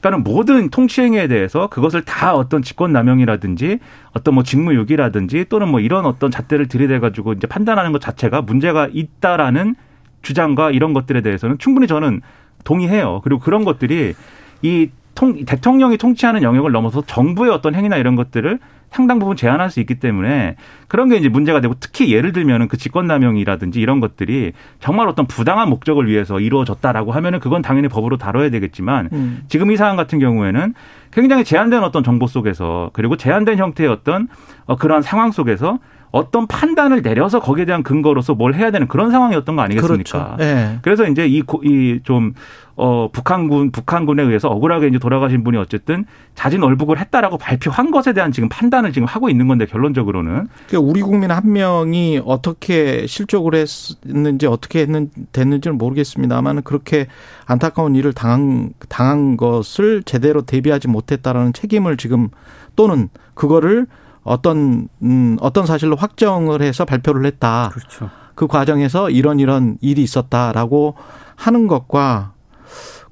그러니까는 0.00 0.24
모든 0.24 0.70
통치행위에 0.70 1.28
대해서 1.28 1.68
그것을 1.68 2.02
다 2.02 2.34
어떤 2.34 2.62
직권남용이라든지 2.62 3.78
어떤 4.14 4.34
뭐 4.34 4.42
직무유기라든지 4.42 5.44
또는 5.48 5.68
뭐 5.68 5.78
이런 5.78 6.04
어떤 6.04 6.32
잣대를 6.32 6.66
들이대 6.66 6.98
가지고 6.98 7.32
이제 7.32 7.46
판단하는 7.46 7.92
것 7.92 8.00
자체가 8.00 8.42
문제가 8.42 8.88
있다라는 8.92 9.76
주장과 10.22 10.72
이런 10.72 10.94
것들에 10.94 11.20
대해서는 11.20 11.58
충분히 11.58 11.86
저는 11.86 12.22
동의해요. 12.64 13.20
그리고 13.22 13.40
그런 13.40 13.64
것들이 13.64 14.14
이 14.62 14.90
통, 15.18 15.44
대통령이 15.44 15.96
통치하는 15.98 16.44
영역을 16.44 16.70
넘어서 16.70 17.02
정부의 17.04 17.50
어떤 17.50 17.74
행위나 17.74 17.96
이런 17.96 18.14
것들을 18.14 18.60
상당 18.90 19.18
부분 19.18 19.36
제한할 19.36 19.68
수 19.68 19.80
있기 19.80 19.96
때문에 19.96 20.54
그런 20.86 21.08
게 21.08 21.16
이제 21.16 21.28
문제가 21.28 21.60
되고 21.60 21.74
특히 21.80 22.14
예를 22.14 22.32
들면은 22.32 22.68
그 22.68 22.76
직권남용이라든지 22.76 23.80
이런 23.80 23.98
것들이 23.98 24.52
정말 24.78 25.08
어떤 25.08 25.26
부당한 25.26 25.68
목적을 25.70 26.06
위해서 26.06 26.38
이루어졌다라고 26.38 27.10
하면은 27.10 27.40
그건 27.40 27.62
당연히 27.62 27.88
법으로 27.88 28.16
다뤄야 28.16 28.50
되겠지만 28.50 29.08
음. 29.12 29.42
지금 29.48 29.72
이 29.72 29.76
사안 29.76 29.96
같은 29.96 30.20
경우에는 30.20 30.74
굉장히 31.10 31.42
제한된 31.42 31.82
어떤 31.82 32.04
정보 32.04 32.28
속에서 32.28 32.90
그리고 32.92 33.16
제한된 33.16 33.58
형태의 33.58 33.90
어떤 33.90 34.28
어, 34.66 34.76
그러한 34.76 35.02
상황 35.02 35.32
속에서 35.32 35.80
어떤 36.10 36.46
판단을 36.46 37.02
내려서 37.02 37.40
거기에 37.40 37.64
대한 37.64 37.82
근거로서 37.82 38.34
뭘 38.34 38.54
해야 38.54 38.70
되는 38.70 38.86
그런 38.86 39.10
상황이었던 39.10 39.56
거 39.56 39.62
아니겠습니까? 39.62 39.96
그렇죠. 39.96 40.36
네. 40.38 40.78
그래서 40.82 41.06
이제 41.06 41.26
이좀 41.26 42.34
어, 42.80 43.10
북한군, 43.12 43.72
북한군에 43.72 44.22
의해서 44.22 44.48
억울하게 44.48 44.86
이제 44.86 45.00
돌아가신 45.00 45.42
분이 45.42 45.58
어쨌든 45.58 46.04
자진 46.36 46.62
월북을 46.62 46.96
했다라고 47.00 47.36
발표한 47.36 47.90
것에 47.90 48.12
대한 48.12 48.30
지금 48.30 48.48
판단을 48.48 48.92
지금 48.92 49.04
하고 49.08 49.28
있는 49.28 49.48
건데 49.48 49.66
결론적으로는. 49.66 50.46
그러니까 50.68 50.88
우리 50.88 51.02
국민 51.02 51.32
한 51.32 51.52
명이 51.52 52.22
어떻게 52.24 53.04
실적으로 53.08 53.58
했는지 53.58 54.46
어떻게 54.46 54.80
했는, 54.82 55.10
됐는지는 55.32 55.76
모르겠습니다만 55.76 56.62
그렇게 56.62 57.08
안타까운 57.46 57.96
일을 57.96 58.12
당한, 58.12 58.70
당한 58.88 59.36
것을 59.36 60.04
제대로 60.04 60.42
대비하지 60.42 60.86
못했다라는 60.86 61.54
책임을 61.54 61.96
지금 61.96 62.28
또는 62.76 63.08
그거를 63.34 63.88
어떤 64.22 64.88
음 65.02 65.36
어떤 65.40 65.66
사실로 65.66 65.96
확정을 65.96 66.62
해서 66.62 66.84
발표를 66.84 67.26
했다. 67.26 67.70
그렇죠. 67.72 68.08
그 68.36 68.46
과정에서 68.46 69.10
이런 69.10 69.40
이런 69.40 69.78
일이 69.80 70.02
있었다라고 70.02 70.94
하는 71.34 71.66
것과 71.66 72.34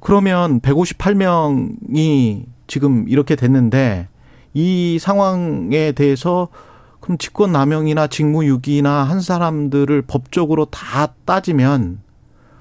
그러면 0.00 0.60
158명이 0.60 2.44
지금 2.66 3.06
이렇게 3.08 3.36
됐는데 3.36 4.08
이 4.54 4.98
상황에 5.00 5.92
대해서 5.92 6.48
그럼 7.00 7.18
직권 7.18 7.52
남용이나 7.52 8.06
직무유기나 8.08 8.90
한 8.90 9.20
사람들을 9.20 10.02
법적으로 10.02 10.64
다 10.66 11.08
따지면 11.24 12.00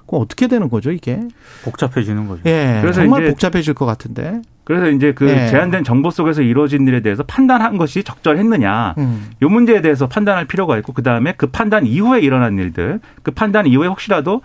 그럼 0.06 0.22
어떻게 0.22 0.48
되는 0.48 0.70
거죠, 0.70 0.92
이게? 0.92 1.20
복잡해지는 1.64 2.28
거죠. 2.28 2.42
예. 2.46 2.80
그래서 2.82 3.02
정말 3.02 3.26
복잡해질 3.26 3.74
것 3.74 3.86
같은데. 3.86 4.42
그래서 4.64 4.90
이제 4.90 5.14
그 5.14 5.24
네. 5.24 5.48
제한된 5.48 5.84
정보 5.84 6.10
속에서 6.10 6.42
이루어진 6.42 6.88
일에 6.88 7.02
대해서 7.02 7.24
판단한 7.24 7.78
것이 7.78 8.04
적절했느냐. 8.04 8.96
음. 8.98 9.32
요 9.42 9.50
문제에 9.50 9.82
대해서 9.82 10.08
판단할 10.08 10.46
필요가 10.46 10.78
있고 10.78 10.94
그 10.94 11.04
다음에 11.04 11.34
그 11.38 11.48
판단 11.48 11.86
이후에 11.86 12.20
일어난 12.20 12.58
일들, 12.58 13.00
그 13.24 13.32
판단 13.32 13.68
이후에 13.68 13.88
혹시라도 13.88 14.42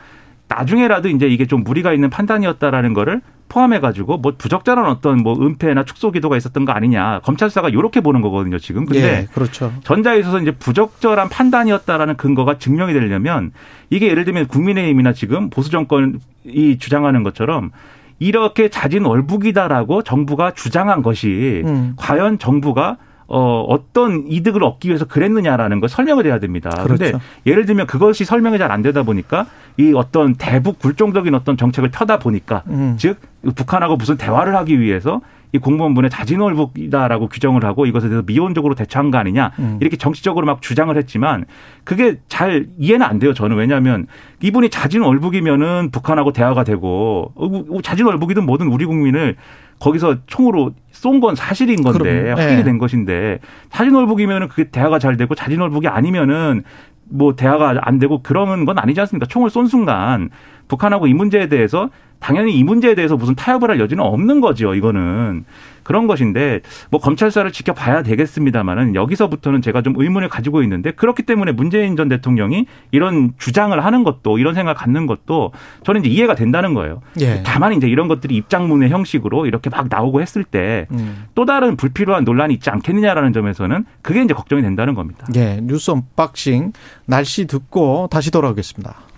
나중에라도 0.51 1.09
이제 1.09 1.29
이게 1.29 1.47
좀 1.47 1.63
무리가 1.63 1.93
있는 1.93 2.11
판단이었다라는 2.11 2.93
거를 2.93 3.21
포함해 3.49 3.79
가지고 3.81 4.17
뭐 4.19 4.33
부적절한 4.37 4.87
어떤 4.87 5.23
뭐 5.23 5.41
은폐나 5.41 5.85
축소 5.85 6.11
기도가 6.11 6.37
있었던 6.37 6.65
거 6.65 6.73
아니냐. 6.73 7.21
검찰 7.23 7.51
수사가 7.51 7.69
이렇게 7.69 8.01
보는 8.01 8.21
거거든요, 8.21 8.59
지금. 8.59 8.85
근데 8.85 9.03
예, 9.03 9.27
그렇죠. 9.33 9.73
전자에 9.85 10.19
있어서 10.21 10.41
이제 10.41 10.51
부적절한 10.51 11.29
판단이었다라는 11.29 12.17
근거가 12.17 12.59
증명이 12.59 12.93
되려면 12.93 13.53
이게 13.91 14.09
예를 14.09 14.25
들면 14.25 14.49
국민의힘이나 14.49 15.13
지금 15.13 15.51
보수 15.51 15.71
정권이 15.71 16.79
주장하는 16.79 17.23
것처럼 17.23 17.71
이렇게 18.19 18.69
자진 18.69 19.05
월북이다라고 19.05 20.03
정부가 20.03 20.53
주장한 20.53 21.03
것이 21.03 21.63
음. 21.65 21.95
과연 21.97 22.39
정부가 22.39 22.99
어, 23.33 23.65
어떤 23.69 24.25
이득을 24.27 24.65
얻기 24.65 24.89
위해서 24.89 25.05
그랬느냐라는 25.05 25.79
걸 25.79 25.89
설명을 25.89 26.27
해야 26.27 26.41
됩니다. 26.41 26.71
그런데 26.83 27.13
그렇죠. 27.13 27.25
예를 27.47 27.65
들면 27.65 27.87
그것이 27.87 28.25
설명이 28.25 28.59
잘 28.59 28.71
안 28.71 28.83
되다 28.83 29.03
보니까 29.03 29.47
이 29.79 29.93
어떤 29.97 30.37
대북 30.37 30.79
굴종적인 30.79 31.35
어떤 31.35 31.57
정책을 31.57 31.91
펴다 31.91 32.21
보니까 32.21 32.63
음. 32.69 32.95
즉 32.99 33.19
북한하고 33.57 33.97
무슨 33.97 34.17
대화를 34.17 34.55
하기 34.55 34.81
위해서 34.81 35.21
이 35.53 35.59
공무원분의 35.59 36.11
자진월북이다라고 36.11 37.29
규정을 37.29 37.65
하고 37.65 37.87
이것에 37.87 38.09
대해서 38.09 38.23
미온적으로 38.25 38.77
대처한 38.77 39.11
거 39.11 39.19
아니냐 39.19 39.51
음. 39.59 39.79
이렇게 39.81 39.97
정치적으로 39.97 40.47
막 40.47 40.63
주장을 40.63 40.97
했지만 40.97 41.47
그게 41.83 42.21
잘 42.29 42.69
이해는 42.79 43.05
안 43.05 43.19
돼요 43.19 43.35
저는 43.35 43.57
왜냐하면 43.57 44.07
이분이 44.41 44.71
자진월북이면은 44.71 45.91
북한하고 45.91 46.33
대화가 46.33 46.63
되고 46.63 47.33
어, 47.35 47.83
자진월북이든 47.83 48.47
뭐든 48.47 48.69
우리 48.69 48.85
국민을 48.85 49.37
거기서 49.81 50.19
총으로 50.27 50.73
쏜 51.01 51.21
건 51.21 51.35
사실인 51.35 51.83
건데 51.83 52.23
그럼, 52.23 52.39
확인이 52.39 52.57
네. 52.59 52.63
된 52.63 52.77
것인데 52.79 53.39
자진월북이면은 53.71 54.49
그게 54.49 54.71
대화가 54.71 54.99
잘 54.99 55.17
되고 55.17 55.35
자진월북이 55.35 55.89
아니면은 55.89 56.63
뭐 57.09 57.35
대화가 57.35 57.75
안 57.81 57.99
되고 57.99 58.23
그러는 58.23 58.65
건 58.67 58.79
아니지 58.79 59.01
않습니까? 59.01 59.27
총을 59.27 59.49
쏜 59.51 59.67
순간 59.67 60.29
북한하고 60.71 61.09
이 61.09 61.15
문제에 61.15 61.49
대해서 61.49 61.91
당연히 62.21 62.57
이 62.57 62.63
문제에 62.63 62.95
대해서 62.95 63.17
무슨 63.17 63.35
타협을 63.35 63.71
할 63.71 63.81
여지는 63.81 64.05
없는 64.05 64.41
거죠. 64.41 64.75
이거는 64.75 65.45
그런 65.83 66.07
것인데 66.07 66.61
뭐 66.91 67.01
검찰 67.01 67.31
수사를 67.31 67.51
지켜봐야 67.51 68.03
되겠습니다만은 68.03 68.95
여기서부터는 68.95 69.63
제가 69.63 69.83
좀 69.83 69.95
의문을 69.97 70.29
가지고 70.29 70.63
있는데 70.63 70.93
그렇기 70.93 71.23
때문에 71.25 71.53
문재인 71.53 71.97
전 71.97 72.09
대통령이 72.09 72.67
이런 72.93 73.33
주장을 73.39 73.83
하는 73.83 74.05
것도 74.05 74.39
이런 74.39 74.55
생각을 74.55 74.75
갖는 74.75 75.07
것도 75.07 75.53
저는 75.83 76.05
이제 76.05 76.11
이해가 76.11 76.35
된다는 76.35 76.75
거예요. 76.75 77.01
예. 77.21 77.43
다만 77.45 77.73
이제 77.73 77.89
이런 77.89 78.07
것들이 78.07 78.37
입장문의 78.37 78.91
형식으로 78.91 79.47
이렇게 79.47 79.71
막 79.71 79.87
나오고 79.89 80.21
했을 80.21 80.45
때 80.45 80.73
또 80.73 80.95
음. 80.95 81.47
다른 81.47 81.77
불필요한 81.77 82.25
논란이 82.25 82.55
있지 82.55 82.71
않겠느냐라는 82.71 83.33
점에서는 83.33 83.87
그게 84.03 84.23
이제 84.23 84.35
걱정이 84.35 84.63
된다는 84.63 84.95
겁니다. 84.95 85.27
예. 85.35 85.59
뉴스 85.63 85.91
언박싱 85.91 86.73
날씨 87.07 87.47
듣고 87.47 88.09
다시 88.11 88.31
돌아오겠습니다. 88.31 89.10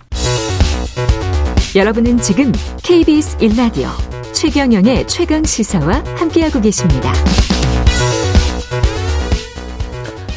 여러분은 1.75 2.19
지금 2.19 2.51
KBS 2.83 3.37
1라디오 3.37 3.89
최경영의 4.31 5.07
최강 5.07 5.43
시사와 5.43 6.03
함께하고 6.17 6.61
계십니다. 6.61 7.11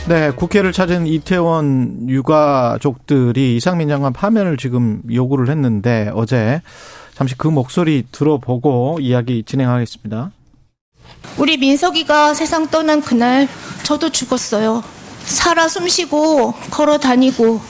네, 0.08 0.30
국회를 0.30 0.72
찾은 0.72 1.06
이태원 1.06 2.08
유가족들이 2.08 3.54
이상민 3.56 3.90
장관 3.90 4.14
파면을 4.14 4.56
지금 4.56 5.02
요구를 5.12 5.50
했는데 5.50 6.10
어제 6.14 6.62
잠시 7.14 7.34
그 7.36 7.48
목소리 7.48 8.04
들어보고 8.10 9.00
이야기 9.02 9.42
진행하겠습니다. 9.44 10.30
우리 11.36 11.58
민석이가 11.58 12.32
세상 12.32 12.68
떠난 12.68 13.02
그날 13.02 13.46
저도 13.82 14.08
죽었어요. 14.08 14.82
살아 15.24 15.68
숨쉬고 15.68 16.54
걸어 16.70 16.96
다니고 16.96 17.60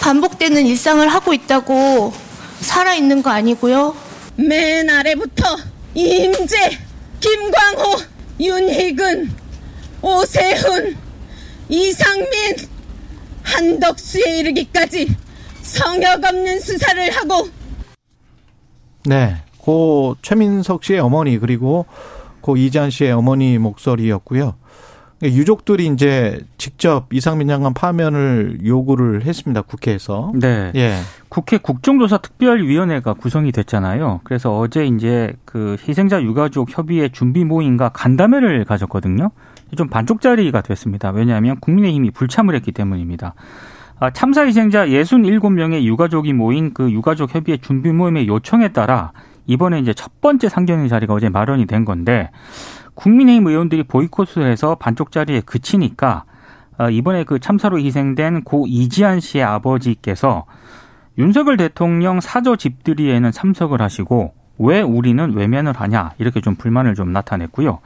반복되는 0.00 0.66
일상을 0.66 1.06
하고 1.06 1.32
있다고 1.32 2.29
살아있는 2.60 3.22
거 3.22 3.30
아니고요. 3.30 3.94
맨 4.36 4.88
아래부터 4.88 5.44
임재, 5.94 6.78
김광호, 7.20 7.96
윤희근, 8.38 9.30
오세훈, 10.02 10.96
이상민, 11.68 12.56
한덕수에 13.42 14.38
이르기까지 14.38 15.14
성역 15.62 16.24
없는 16.24 16.60
수사를 16.60 17.10
하고 17.10 17.48
네, 19.04 19.36
고 19.58 20.16
최민석 20.22 20.84
씨의 20.84 21.00
어머니 21.00 21.38
그리고 21.38 21.86
고 22.40 22.56
이지한 22.56 22.90
씨의 22.90 23.12
어머니 23.12 23.58
목소리였고요. 23.58 24.54
유족들이 25.28 25.86
이제 25.86 26.40
직접 26.56 27.12
이상민 27.12 27.48
장관 27.48 27.74
파면을 27.74 28.60
요구를 28.64 29.24
했습니다. 29.24 29.62
국회에서. 29.62 30.32
네. 30.34 30.72
예. 30.74 30.96
국회 31.28 31.58
국정조사 31.58 32.18
특별위원회가 32.18 33.14
구성이 33.14 33.52
됐잖아요. 33.52 34.20
그래서 34.24 34.58
어제 34.58 34.86
이제 34.86 35.32
그 35.44 35.76
희생자 35.86 36.22
유가족 36.22 36.76
협의회 36.76 37.08
준비 37.10 37.44
모임과 37.44 37.90
간담회를 37.90 38.64
가졌거든요. 38.64 39.30
좀 39.76 39.88
반쪽짜리가 39.88 40.62
됐습니다. 40.62 41.10
왜냐하면 41.10 41.60
국민의힘이 41.60 42.10
불참을 42.10 42.54
했기 42.54 42.72
때문입니다. 42.72 43.34
아, 44.00 44.10
참사 44.10 44.46
희생자 44.46 44.86
67명의 44.86 45.82
유가족이 45.82 46.32
모인 46.32 46.72
그 46.72 46.90
유가족 46.90 47.34
협의회 47.34 47.58
준비 47.58 47.92
모임의 47.92 48.26
요청에 48.26 48.68
따라 48.68 49.12
이번에 49.46 49.78
이제 49.80 49.92
첫 49.92 50.20
번째 50.20 50.48
상견례 50.48 50.88
자리가 50.88 51.12
어제 51.12 51.28
마련이 51.28 51.66
된 51.66 51.84
건데 51.84 52.30
국민의힘 53.00 53.46
의원들이 53.46 53.84
보이콧을 53.84 54.44
해서 54.44 54.74
반쪽 54.74 55.10
자리에 55.10 55.40
그치니까 55.40 56.24
어, 56.78 56.90
이번에 56.90 57.24
그 57.24 57.38
참사로 57.38 57.78
희생된 57.78 58.44
고 58.44 58.66
이지한 58.66 59.20
씨의 59.20 59.44
아버지께서 59.44 60.44
윤석열 61.18 61.56
대통령 61.56 62.20
사저 62.20 62.56
집들이에는 62.56 63.32
참석을 63.32 63.80
하시고 63.80 64.34
왜 64.58 64.82
우리는 64.82 65.34
외면을 65.34 65.72
하냐 65.74 66.12
이렇게 66.18 66.40
좀 66.40 66.54
불만을 66.54 66.94
좀 66.94 67.12
나타냈고요. 67.12 67.78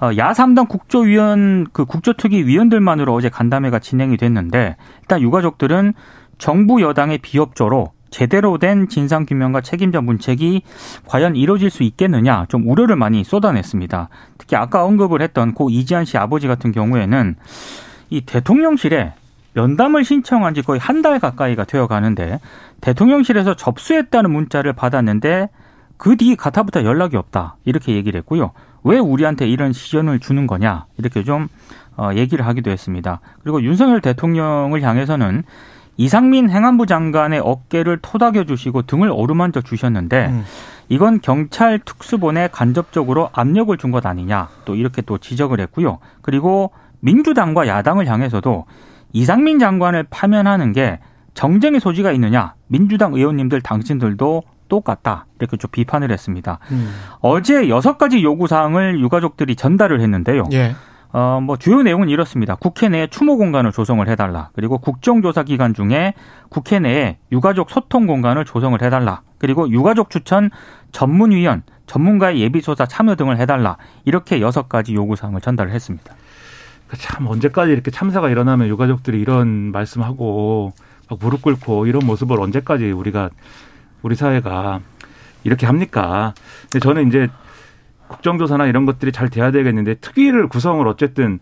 어, 0.00 0.10
야3당 0.10 0.68
국조위원 0.68 1.66
그 1.72 1.84
국조특위 1.84 2.46
위원들만으로 2.46 3.14
어제 3.14 3.28
간담회가 3.28 3.78
진행이 3.78 4.16
됐는데 4.16 4.76
일단 5.02 5.20
유가족들은 5.20 5.92
정부 6.38 6.80
여당의 6.80 7.18
비협조로 7.18 7.92
제대로 8.14 8.58
된 8.58 8.86
진상 8.88 9.26
규명과 9.26 9.60
책임자 9.60 10.00
문책이 10.00 10.62
과연 11.04 11.34
이루어질 11.34 11.68
수 11.68 11.82
있겠느냐 11.82 12.46
좀 12.48 12.64
우려를 12.70 12.94
많이 12.94 13.24
쏟아냈습니다. 13.24 14.08
특히 14.38 14.54
아까 14.54 14.84
언급을 14.84 15.20
했던 15.20 15.52
고 15.52 15.68
이지한 15.68 16.04
씨 16.04 16.16
아버지 16.16 16.46
같은 16.46 16.70
경우에는 16.70 17.34
이 18.10 18.20
대통령실에 18.20 19.14
면담을 19.54 20.04
신청한 20.04 20.54
지 20.54 20.62
거의 20.62 20.78
한 20.78 21.02
달 21.02 21.18
가까이가 21.18 21.64
되어 21.64 21.88
가는데 21.88 22.38
대통령실에서 22.82 23.54
접수했다는 23.56 24.30
문자를 24.30 24.74
받았는데 24.74 25.48
그 25.96 26.14
뒤 26.16 26.36
가타부터 26.36 26.84
연락이 26.84 27.16
없다. 27.16 27.56
이렇게 27.64 27.94
얘기를 27.96 28.18
했고요. 28.18 28.52
왜 28.84 28.98
우리한테 28.98 29.48
이런 29.48 29.72
시전을 29.72 30.20
주는 30.20 30.46
거냐. 30.46 30.86
이렇게 30.98 31.24
좀 31.24 31.48
어, 31.96 32.10
얘기를 32.14 32.46
하기도 32.46 32.70
했습니다. 32.70 33.20
그리고 33.42 33.60
윤석열 33.60 34.00
대통령을 34.00 34.82
향해서는 34.82 35.42
이상민 35.96 36.50
행안부 36.50 36.86
장관의 36.86 37.40
어깨를 37.40 37.98
토닥여 38.02 38.44
주시고 38.44 38.82
등을 38.82 39.10
어루만져 39.10 39.60
주셨는데 39.60 40.26
음. 40.26 40.44
이건 40.88 41.20
경찰 41.20 41.78
특수본에 41.78 42.48
간접적으로 42.52 43.30
압력을 43.32 43.74
준 43.78 43.90
것 43.90 44.04
아니냐. 44.06 44.48
또 44.64 44.74
이렇게 44.74 45.02
또 45.02 45.18
지적을 45.18 45.60
했고요. 45.60 45.98
그리고 46.20 46.72
민주당과 47.00 47.66
야당을 47.68 48.06
향해서도 48.06 48.64
이상민 49.12 49.58
장관을 49.58 50.06
파면하는 50.10 50.72
게 50.72 50.98
정쟁의 51.34 51.80
소지가 51.80 52.12
있느냐 52.12 52.54
민주당 52.66 53.14
의원님들 53.14 53.60
당신들도 53.60 54.42
똑같다 54.68 55.26
이렇게 55.38 55.56
좀 55.56 55.70
비판을 55.70 56.10
했습니다. 56.10 56.58
음. 56.72 56.90
어제 57.20 57.68
여섯 57.68 57.98
가지 57.98 58.22
요구 58.24 58.46
사항을 58.46 58.98
유가족들이 59.00 59.54
전달을 59.56 60.00
했는데요. 60.00 60.44
예. 60.52 60.74
어, 61.16 61.40
뭐 61.40 61.56
주요 61.56 61.82
내용은 61.82 62.08
이렇습니다. 62.08 62.56
국회 62.56 62.88
내에 62.88 63.06
추모 63.06 63.36
공간을 63.36 63.70
조성을 63.70 64.06
해달라. 64.08 64.50
그리고 64.52 64.78
국정조사 64.78 65.44
기간 65.44 65.72
중에 65.72 66.12
국회 66.48 66.80
내에 66.80 67.18
유가족 67.30 67.70
소통 67.70 68.08
공간을 68.08 68.44
조성을 68.44 68.82
해달라. 68.82 69.22
그리고 69.38 69.70
유가족 69.70 70.10
추천 70.10 70.50
전문위원, 70.90 71.62
전문가의 71.86 72.40
예비조사 72.40 72.86
참여 72.86 73.14
등을 73.14 73.38
해달라. 73.38 73.76
이렇게 74.04 74.40
여섯 74.40 74.68
가지 74.68 74.92
요구 74.96 75.14
사항을 75.14 75.40
전달을 75.40 75.70
했습니다. 75.70 76.16
그참 76.88 77.28
언제까지 77.28 77.70
이렇게 77.70 77.92
참사가 77.92 78.28
일어나면 78.28 78.66
유가족들이 78.66 79.20
이런 79.20 79.70
말씀하고 79.70 80.72
막 81.08 81.18
무릎 81.20 81.42
꿇고 81.42 81.86
이런 81.86 82.04
모습을 82.06 82.40
언제까지 82.40 82.90
우리가 82.90 83.30
우리 84.02 84.16
사회가 84.16 84.80
이렇게 85.44 85.66
합니까? 85.66 86.34
근데 86.62 86.80
저는 86.80 87.06
이제 87.06 87.28
국정조사나 88.14 88.66
이런 88.66 88.86
것들이 88.86 89.12
잘 89.12 89.28
돼야 89.28 89.50
되겠는데 89.50 89.94
특위를 89.94 90.48
구성을 90.48 90.86
어쨌든 90.86 91.38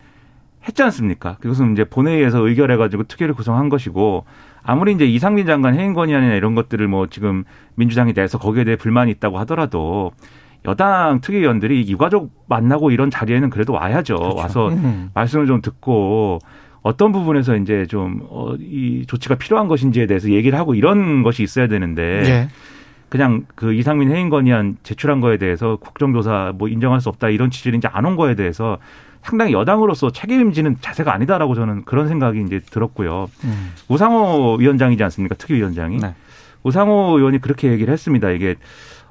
했지 0.66 0.82
않습니까? 0.82 1.37
그것은 1.40 1.72
이제 1.72 1.85
본회의에서 1.85 2.46
의결해가지고 2.46 3.04
특위를 3.04 3.35
구성한 3.35 3.68
것이고 3.68 4.24
아무리 4.62 4.92
이제 4.92 5.04
이상민 5.04 5.46
장관 5.46 5.78
해임 5.78 5.92
건의안이나 5.92 6.35
이런 6.35 6.54
것들을 6.54 6.87
뭐 6.87 7.06
지금 7.08 7.44
민주당이 7.74 8.12
내서 8.12 8.38
거기에 8.38 8.64
대해 8.64 8.76
불만이 8.76 9.11
있다고 9.12 9.38
하더라도 9.40 10.12
여당 10.64 11.20
특위위원들이 11.20 11.88
유가족 11.88 12.30
만나고 12.48 12.92
이런 12.92 13.11
자리에는 13.11 13.50
그래도 13.50 13.72
와야죠. 13.72 14.16
그렇죠. 14.16 14.37
와서 14.37 14.68
음. 14.68 15.11
말씀을 15.14 15.46
좀 15.46 15.61
듣고 15.61 16.38
어떤 16.82 17.11
부분에서 17.11 17.56
이제 17.56 17.87
좀이 17.87 18.20
어, 18.28 18.54
조치가 19.06 19.37
필요한 19.37 19.66
것인지에 19.66 20.06
대해서 20.06 20.30
얘기를 20.30 20.58
하고 20.58 20.74
이런 20.74 21.22
것이 21.24 21.42
있어야 21.42 21.66
되는데 21.66 22.22
네. 22.22 22.48
그냥 23.12 23.44
그 23.55 23.75
이상민 23.75 24.11
해임 24.11 24.31
건의안 24.31 24.79
제출한 24.85 25.20
거에 25.20 25.37
대해서 25.37 25.77
국정조사 25.77 26.55
뭐 26.57 26.66
인정할 26.68 27.03
수 27.03 27.11
없다 27.11 27.29
이런 27.29 27.51
취지를 27.51 27.77
이제 27.77 27.87
안 27.92 28.07
온 28.07 28.16
거에 28.16 28.35
대해서 28.35 28.79
상당히 29.22 29.53
여당으로서 29.53 30.11
책임지는 30.12 30.77
자세가 30.81 31.12
아니다라고 31.12 31.55
저는 31.55 31.85
그런 31.85 32.09
생각이 32.09 32.40
이제 32.40 32.61
들었고요. 32.61 33.29
음. 33.44 33.72
우상호 33.88 34.55
위원장이지 34.55 35.05
않습니까? 35.05 35.35
특위위원장이. 35.35 35.98
네. 35.98 36.14
우상호 36.62 37.18
의원이 37.18 37.42
그렇게 37.42 37.70
얘기를 37.70 37.92
했습니다. 37.92 38.31
이게 38.31 38.57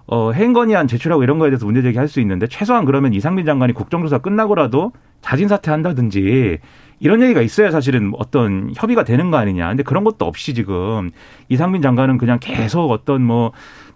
어, 0.08 0.32
행건이안 0.32 0.88
제출하고 0.88 1.22
이런 1.22 1.38
거에 1.38 1.52
대해서 1.52 1.68
문제 1.68 1.84
제기할 1.84 2.08
수 2.08 2.20
있는데 2.22 2.48
최소한 2.48 2.86
그러면 2.86 3.14
이상민 3.14 3.46
장관이 3.46 3.74
국정조사 3.74 4.18
끝나고라도 4.18 4.94
자진 5.22 5.48
사퇴한다든지 5.48 6.58
이런 7.00 7.22
얘기가 7.22 7.42
있어야 7.42 7.72
사실은 7.72 8.14
어떤 8.18 8.72
협의가 8.76 9.04
되는 9.04 9.32
거 9.32 9.38
아니냐. 9.38 9.68
근데 9.70 9.84
그런 9.84 10.04
것도 10.04 10.26
없이 10.26 10.54
지금 10.54 11.10
이상민 11.50 11.82
장관은 11.82 12.18
그냥 12.18 12.40
계속 12.40 12.92
어떤 12.92 13.22
뭐 13.24 13.52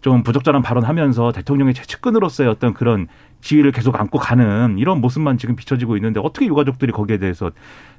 좀 0.06 0.22
부적절한 0.22 0.62
발언하면서 0.62 1.32
대통령의 1.32 1.74
최측근으로서의 1.74 2.48
어떤 2.48 2.76
그런 2.76 3.08
지위를 3.42 3.72
계속 3.72 4.00
안고 4.00 4.20
가는 4.20 4.78
이런 4.78 5.02
모습만 5.02 5.40
지금 5.40 5.56
비춰지고 5.56 5.96
있는데 5.96 6.20
어떻게 6.20 6.46
유가족들이 6.46 6.92
거기에 6.92 7.18
대해서 7.18 7.50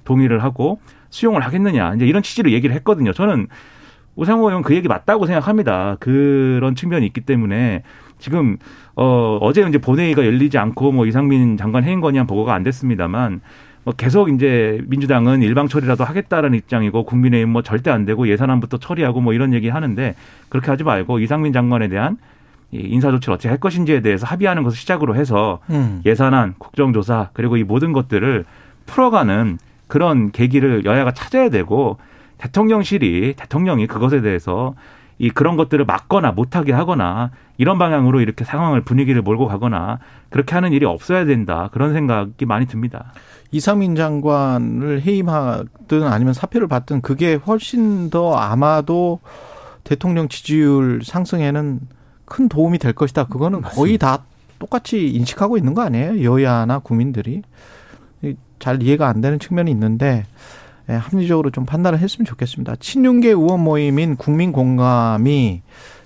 동의를 0.05 0.45
하고 0.45 0.79
수용을 1.11 1.41
하겠느냐. 1.41 1.97
이제 1.97 2.07
이런 2.07 2.23
취지로 2.23 2.53
얘기를 2.53 2.77
했거든요. 2.77 3.13
저는 3.13 3.49
우상호 4.15 4.47
의원 4.51 4.63
그 4.63 4.77
얘기 4.77 4.87
맞다고 4.87 5.27
생각합니다. 5.27 5.97
그런 5.99 6.77
측면이 6.77 7.05
있기 7.07 7.23
때문에 7.23 7.83
지금 8.21 8.57
어 8.95 9.39
어제 9.41 9.67
이제 9.69 9.79
본회의가 9.79 10.25
열리지 10.25 10.59
않고 10.59 10.93
뭐 10.93 11.07
이상민 11.07 11.57
장관 11.57 11.83
해임 11.83 12.01
건의안 12.01 12.29
보고가 12.29 12.55
안 12.55 12.63
됐습니다만 12.63 13.41
뭐 13.87 13.95
계속 13.97 14.31
이제 14.31 14.83
민주당은 14.89 15.43
일방 15.43 15.69
처리라도 15.69 16.03
하겠다라는 16.03 16.59
입장이고 16.59 17.05
국민의힘 17.05 17.51
뭐 17.51 17.63
절대 17.63 17.93
안 17.93 18.05
되고 18.05 18.27
예산안부터 18.27 18.79
처리하고 18.79 19.21
뭐 19.21 19.33
이런 19.33 19.55
얘기 19.55 19.69
하는데 19.69 20.17
그렇게 20.49 20.73
하지 20.73 20.83
말고 20.83 21.21
이상민 21.21 21.53
장관에 21.53 21.87
대한 21.87 22.19
인사 22.73 23.13
조치를 23.13 23.35
어떻게 23.35 23.49
할 23.49 23.59
것인지에 23.59 24.01
대해서 24.01 24.27
합의하는 24.27 24.65
것을 24.65 24.77
시작으로 24.77 25.15
해서 25.15 25.61
음. 25.71 26.03
예산안, 26.05 26.55
국정조사 26.59 27.31
그리고 27.33 27.57
이 27.57 27.63
모든 27.63 27.93
것들을 27.93 28.45
풀어가는 28.87 29.59
그런 29.87 30.33
계기를 30.33 30.85
여야가 30.85 31.13
찾아야 31.13 31.49
되고 31.49 31.97
대통령실이 32.39 33.35
대통령이 33.37 33.87
그것에 33.87 34.21
대해서 34.21 34.75
이 35.19 35.31
그런 35.31 35.57
것들을 35.57 35.85
막거나 35.85 36.33
못하게 36.33 36.73
하거나 36.73 37.31
이런 37.57 37.79
방향으로 37.79 38.21
이렇게 38.21 38.45
상황을 38.45 38.83
분위기를 38.83 39.23
몰고 39.23 39.47
가거나 39.47 39.99
그렇게 40.29 40.55
하는 40.55 40.73
일이 40.73 40.85
없어야 40.85 41.25
된다 41.25 41.71
그런 41.73 41.93
생각이 41.95 42.45
많이 42.45 42.67
듭니다. 42.67 43.13
이상민 43.51 43.95
장관을 43.95 45.03
해임하든 45.03 46.03
아니면 46.03 46.35
사표를 46.35 46.69
받든 46.69 47.01
그게 47.01 47.35
훨씬 47.35 48.11
더 48.11 48.35
아마도 48.35 49.21
대통령 49.85 50.29
지지율 50.29 51.01
상승에는 51.03 51.81
큰 52.27 52.49
도움이 52.49 52.79
될 52.79 52.93
것이다. 52.93 53.25
그거는 53.25 53.63
맞습니다. 53.63 53.81
거의 53.81 53.99
다 53.99 54.25
똑같이 54.59 55.09
인식하고 55.09 55.57
있는 55.57 55.75
거 55.75 55.83
아니에요? 55.83 56.23
여야나 56.23 56.81
국민들이 56.81 57.43
잘 58.59 58.83
이해가 58.83 59.07
안 59.09 59.21
되는 59.21 59.39
측면이 59.39 59.71
있는데 59.71 60.25
예, 60.25 60.25
합리적으로 60.95 61.51
좀 61.51 61.67
판단을 61.67 61.99
했으면 61.99 62.27
좋겠습니다. 62.27 62.77
친윤계 62.77 63.31
의원 63.31 63.61
모임인 63.61 64.17
국민 64.17 64.53
공감이 64.53 65.63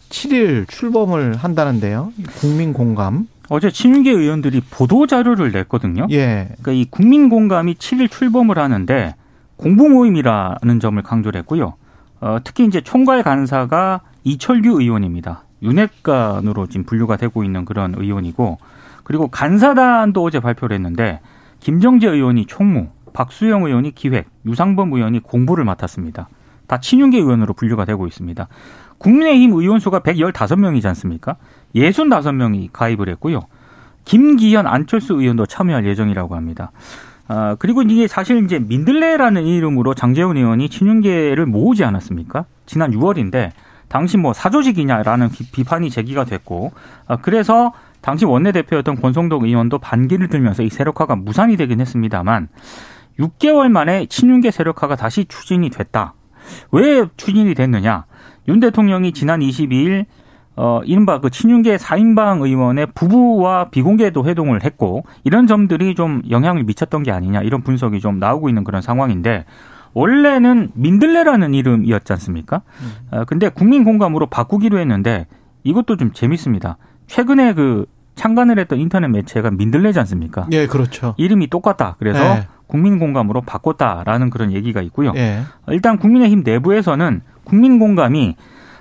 7일 0.08 0.68
출범을 0.68 1.36
한다는데요. 1.36 2.12
국민 2.40 2.72
공감. 2.72 3.28
어제 3.48 3.70
친윤계 3.70 4.10
의원들이 4.10 4.62
보도 4.70 5.06
자료를 5.06 5.52
냈거든요. 5.52 6.06
예. 6.10 6.48
그러니까 6.60 6.72
이 6.72 6.86
국민 6.88 7.28
공감이 7.28 7.74
7일 7.74 8.10
출범을 8.10 8.58
하는데 8.58 9.14
공부 9.56 9.88
모임이라는 9.88 10.80
점을 10.80 11.02
강조를 11.02 11.40
했고요. 11.40 11.74
어, 12.20 12.38
특히 12.44 12.64
이제 12.64 12.80
총괄 12.80 13.22
간사가 13.22 14.00
이철규 14.24 14.80
의원입니다. 14.80 15.44
윤핵관으로 15.62 16.66
지금 16.68 16.84
분류가 16.84 17.16
되고 17.16 17.44
있는 17.44 17.64
그런 17.64 17.94
의원이고 17.96 18.58
그리고 19.04 19.28
간사단도 19.28 20.22
어제 20.22 20.40
발표를 20.40 20.74
했는데 20.74 21.20
김정재 21.60 22.08
의원이 22.08 22.46
총무, 22.46 22.88
박수영 23.12 23.64
의원이 23.64 23.94
기획, 23.94 24.28
유상범 24.46 24.92
의원이 24.92 25.20
공부를 25.20 25.64
맡았습니다. 25.64 26.28
다 26.66 26.78
친윤계 26.78 27.18
의원으로 27.18 27.54
분류가 27.54 27.84
되고 27.84 28.06
있습니다. 28.06 28.48
국민의힘 28.98 29.52
의원 29.52 29.80
수가 29.80 30.00
115명이지 30.00 30.86
않습니까? 30.86 31.36
65명이 31.74 32.68
가입을 32.72 33.08
했고요. 33.08 33.40
김기현, 34.04 34.66
안철수 34.66 35.14
의원도 35.14 35.46
참여할 35.46 35.86
예정이라고 35.86 36.36
합니다. 36.36 36.70
아, 37.28 37.56
그리고 37.58 37.82
이게 37.82 38.08
사실 38.08 38.44
이제 38.44 38.58
민들레라는 38.58 39.44
이름으로 39.44 39.94
장재훈 39.94 40.36
의원이 40.36 40.68
친윤계를 40.68 41.46
모으지 41.46 41.84
않았습니까? 41.84 42.44
지난 42.66 42.90
6월인데 42.90 43.50
당시 43.88 44.16
뭐 44.16 44.32
사조직이냐라는 44.32 45.30
비판이 45.52 45.90
제기가 45.90 46.24
됐고 46.24 46.72
아, 47.06 47.16
그래서 47.16 47.72
당시 48.00 48.24
원내대표였던 48.24 49.00
권성동 49.00 49.44
의원도 49.44 49.78
반기를 49.78 50.28
들면서 50.28 50.62
이 50.62 50.70
세력화가 50.70 51.16
무산이 51.16 51.56
되긴 51.56 51.80
했습니다만 51.80 52.48
6개월 53.20 53.68
만에 53.70 54.06
친윤계 54.06 54.50
세력화가 54.50 54.96
다시 54.96 55.24
추진이 55.26 55.70
됐다. 55.70 56.14
왜 56.72 57.04
추진이 57.16 57.54
됐느냐? 57.54 58.06
윤 58.48 58.60
대통령이 58.60 59.12
지난 59.12 59.40
22일 59.40 60.06
어, 60.56 60.80
이른바 60.84 61.20
그 61.20 61.30
친윤계 61.30 61.76
4인방 61.76 62.42
의원의 62.42 62.88
부부와 62.94 63.70
비공개도 63.70 64.24
회동을 64.24 64.64
했고 64.64 65.04
이런 65.24 65.46
점들이 65.46 65.94
좀 65.94 66.22
영향을 66.28 66.64
미쳤던 66.64 67.02
게 67.02 67.12
아니냐 67.12 67.42
이런 67.42 67.62
분석이 67.62 68.00
좀 68.00 68.18
나오고 68.18 68.48
있는 68.48 68.64
그런 68.64 68.82
상황인데 68.82 69.44
원래는 69.92 70.70
민들레라는 70.74 71.54
이름이었지 71.54 72.12
않습니까? 72.12 72.62
음. 72.80 72.92
어, 73.10 73.24
근데 73.24 73.48
국민 73.48 73.84
공감으로 73.84 74.26
바꾸기로 74.26 74.78
했는데 74.78 75.26
이것도 75.64 75.96
좀 75.96 76.12
재밌습니다. 76.12 76.78
최근에 77.06 77.54
그 77.54 77.86
창간을 78.14 78.58
했던 78.58 78.78
인터넷 78.78 79.08
매체가 79.08 79.50
민들레지 79.50 79.98
않습니까? 80.00 80.46
예, 80.52 80.66
그렇죠. 80.66 81.14
이름이 81.16 81.48
똑같다. 81.48 81.96
그래서 81.98 82.22
예. 82.22 82.46
국민 82.70 83.00
공감으로 83.00 83.40
바꿨다라는 83.40 84.30
그런 84.30 84.52
얘기가 84.52 84.80
있고요. 84.82 85.12
예. 85.16 85.40
일단 85.70 85.98
국민의힘 85.98 86.42
내부에서는 86.44 87.20
국민 87.42 87.80
공감이 87.80 88.36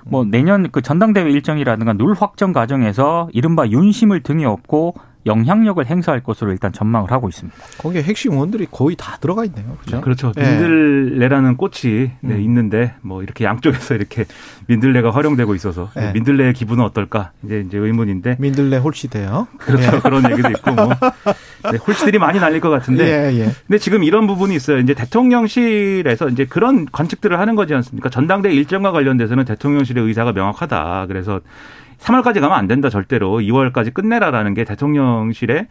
뭐 0.05 0.25
내년 0.25 0.69
그 0.71 0.81
전당대회 0.81 1.29
일정이라든가 1.31 1.93
룰 1.93 2.13
확정 2.13 2.53
과정에서 2.53 3.29
이른바 3.33 3.67
윤심을 3.67 4.21
등에 4.21 4.45
업고 4.45 4.93
영향력을 5.25 5.85
행사할 5.85 6.21
것으로 6.23 6.51
일단 6.51 6.71
전망을 6.71 7.11
하고 7.11 7.27
있습니다. 7.27 7.57
거기에 7.77 8.03
핵심 8.03 8.33
의원들이 8.33 8.67
거의 8.71 8.95
다 8.95 9.17
들어가 9.19 9.43
있네요. 9.45 9.77
그렇죠? 9.81 10.01
그렇죠. 10.01 10.31
네. 10.33 10.49
민들레라는 10.49 11.57
꽃이 11.57 12.11
네, 12.21 12.35
음. 12.35 12.41
있는데 12.41 12.93
뭐 13.01 13.21
이렇게 13.21 13.43
양쪽에서 13.43 13.95
이렇게 13.95 14.25
민들레가 14.67 15.11
활용되고 15.11 15.55
있어서 15.55 15.89
네. 15.95 16.13
민들레의 16.13 16.53
기분은 16.53 16.83
어떨까 16.83 17.31
이제 17.43 17.63
이제 17.67 17.77
의문인데 17.77 18.37
민들레 18.39 18.77
홀씨돼요. 18.77 19.47
그렇죠. 19.57 19.95
예. 19.95 19.99
그런 19.99 20.31
얘기도 20.31 20.49
있고 20.51 20.71
뭐 20.71 20.89
네, 21.71 21.77
홀씨들이 21.77 22.17
많이 22.17 22.39
날릴 22.39 22.61
것 22.61 22.69
같은데. 22.69 23.03
예, 23.05 23.39
예. 23.39 23.51
근데 23.67 23.77
지금 23.77 24.03
이런 24.03 24.25
부분이 24.25 24.55
있어요. 24.55 24.77
이제 24.79 24.93
대통령실에서 24.93 26.29
이제 26.29 26.45
그런 26.45 26.85
관측들을 26.85 27.37
하는 27.37 27.55
거지 27.55 27.73
않습니까? 27.73 28.09
전당대 28.09 28.51
일정과 28.51 28.91
관련돼서는 28.91 29.43
대통령실의 29.45 30.05
의사가 30.05 30.31
명확하다. 30.31 31.07
그래서 31.07 31.41
3월까지 31.99 32.39
가면 32.41 32.57
안 32.57 32.67
된다 32.67 32.89
절대로 32.89 33.39
2월까지 33.39 33.93
끝내라라는 33.93 34.53
게 34.53 34.63
대통령실의 34.63 35.67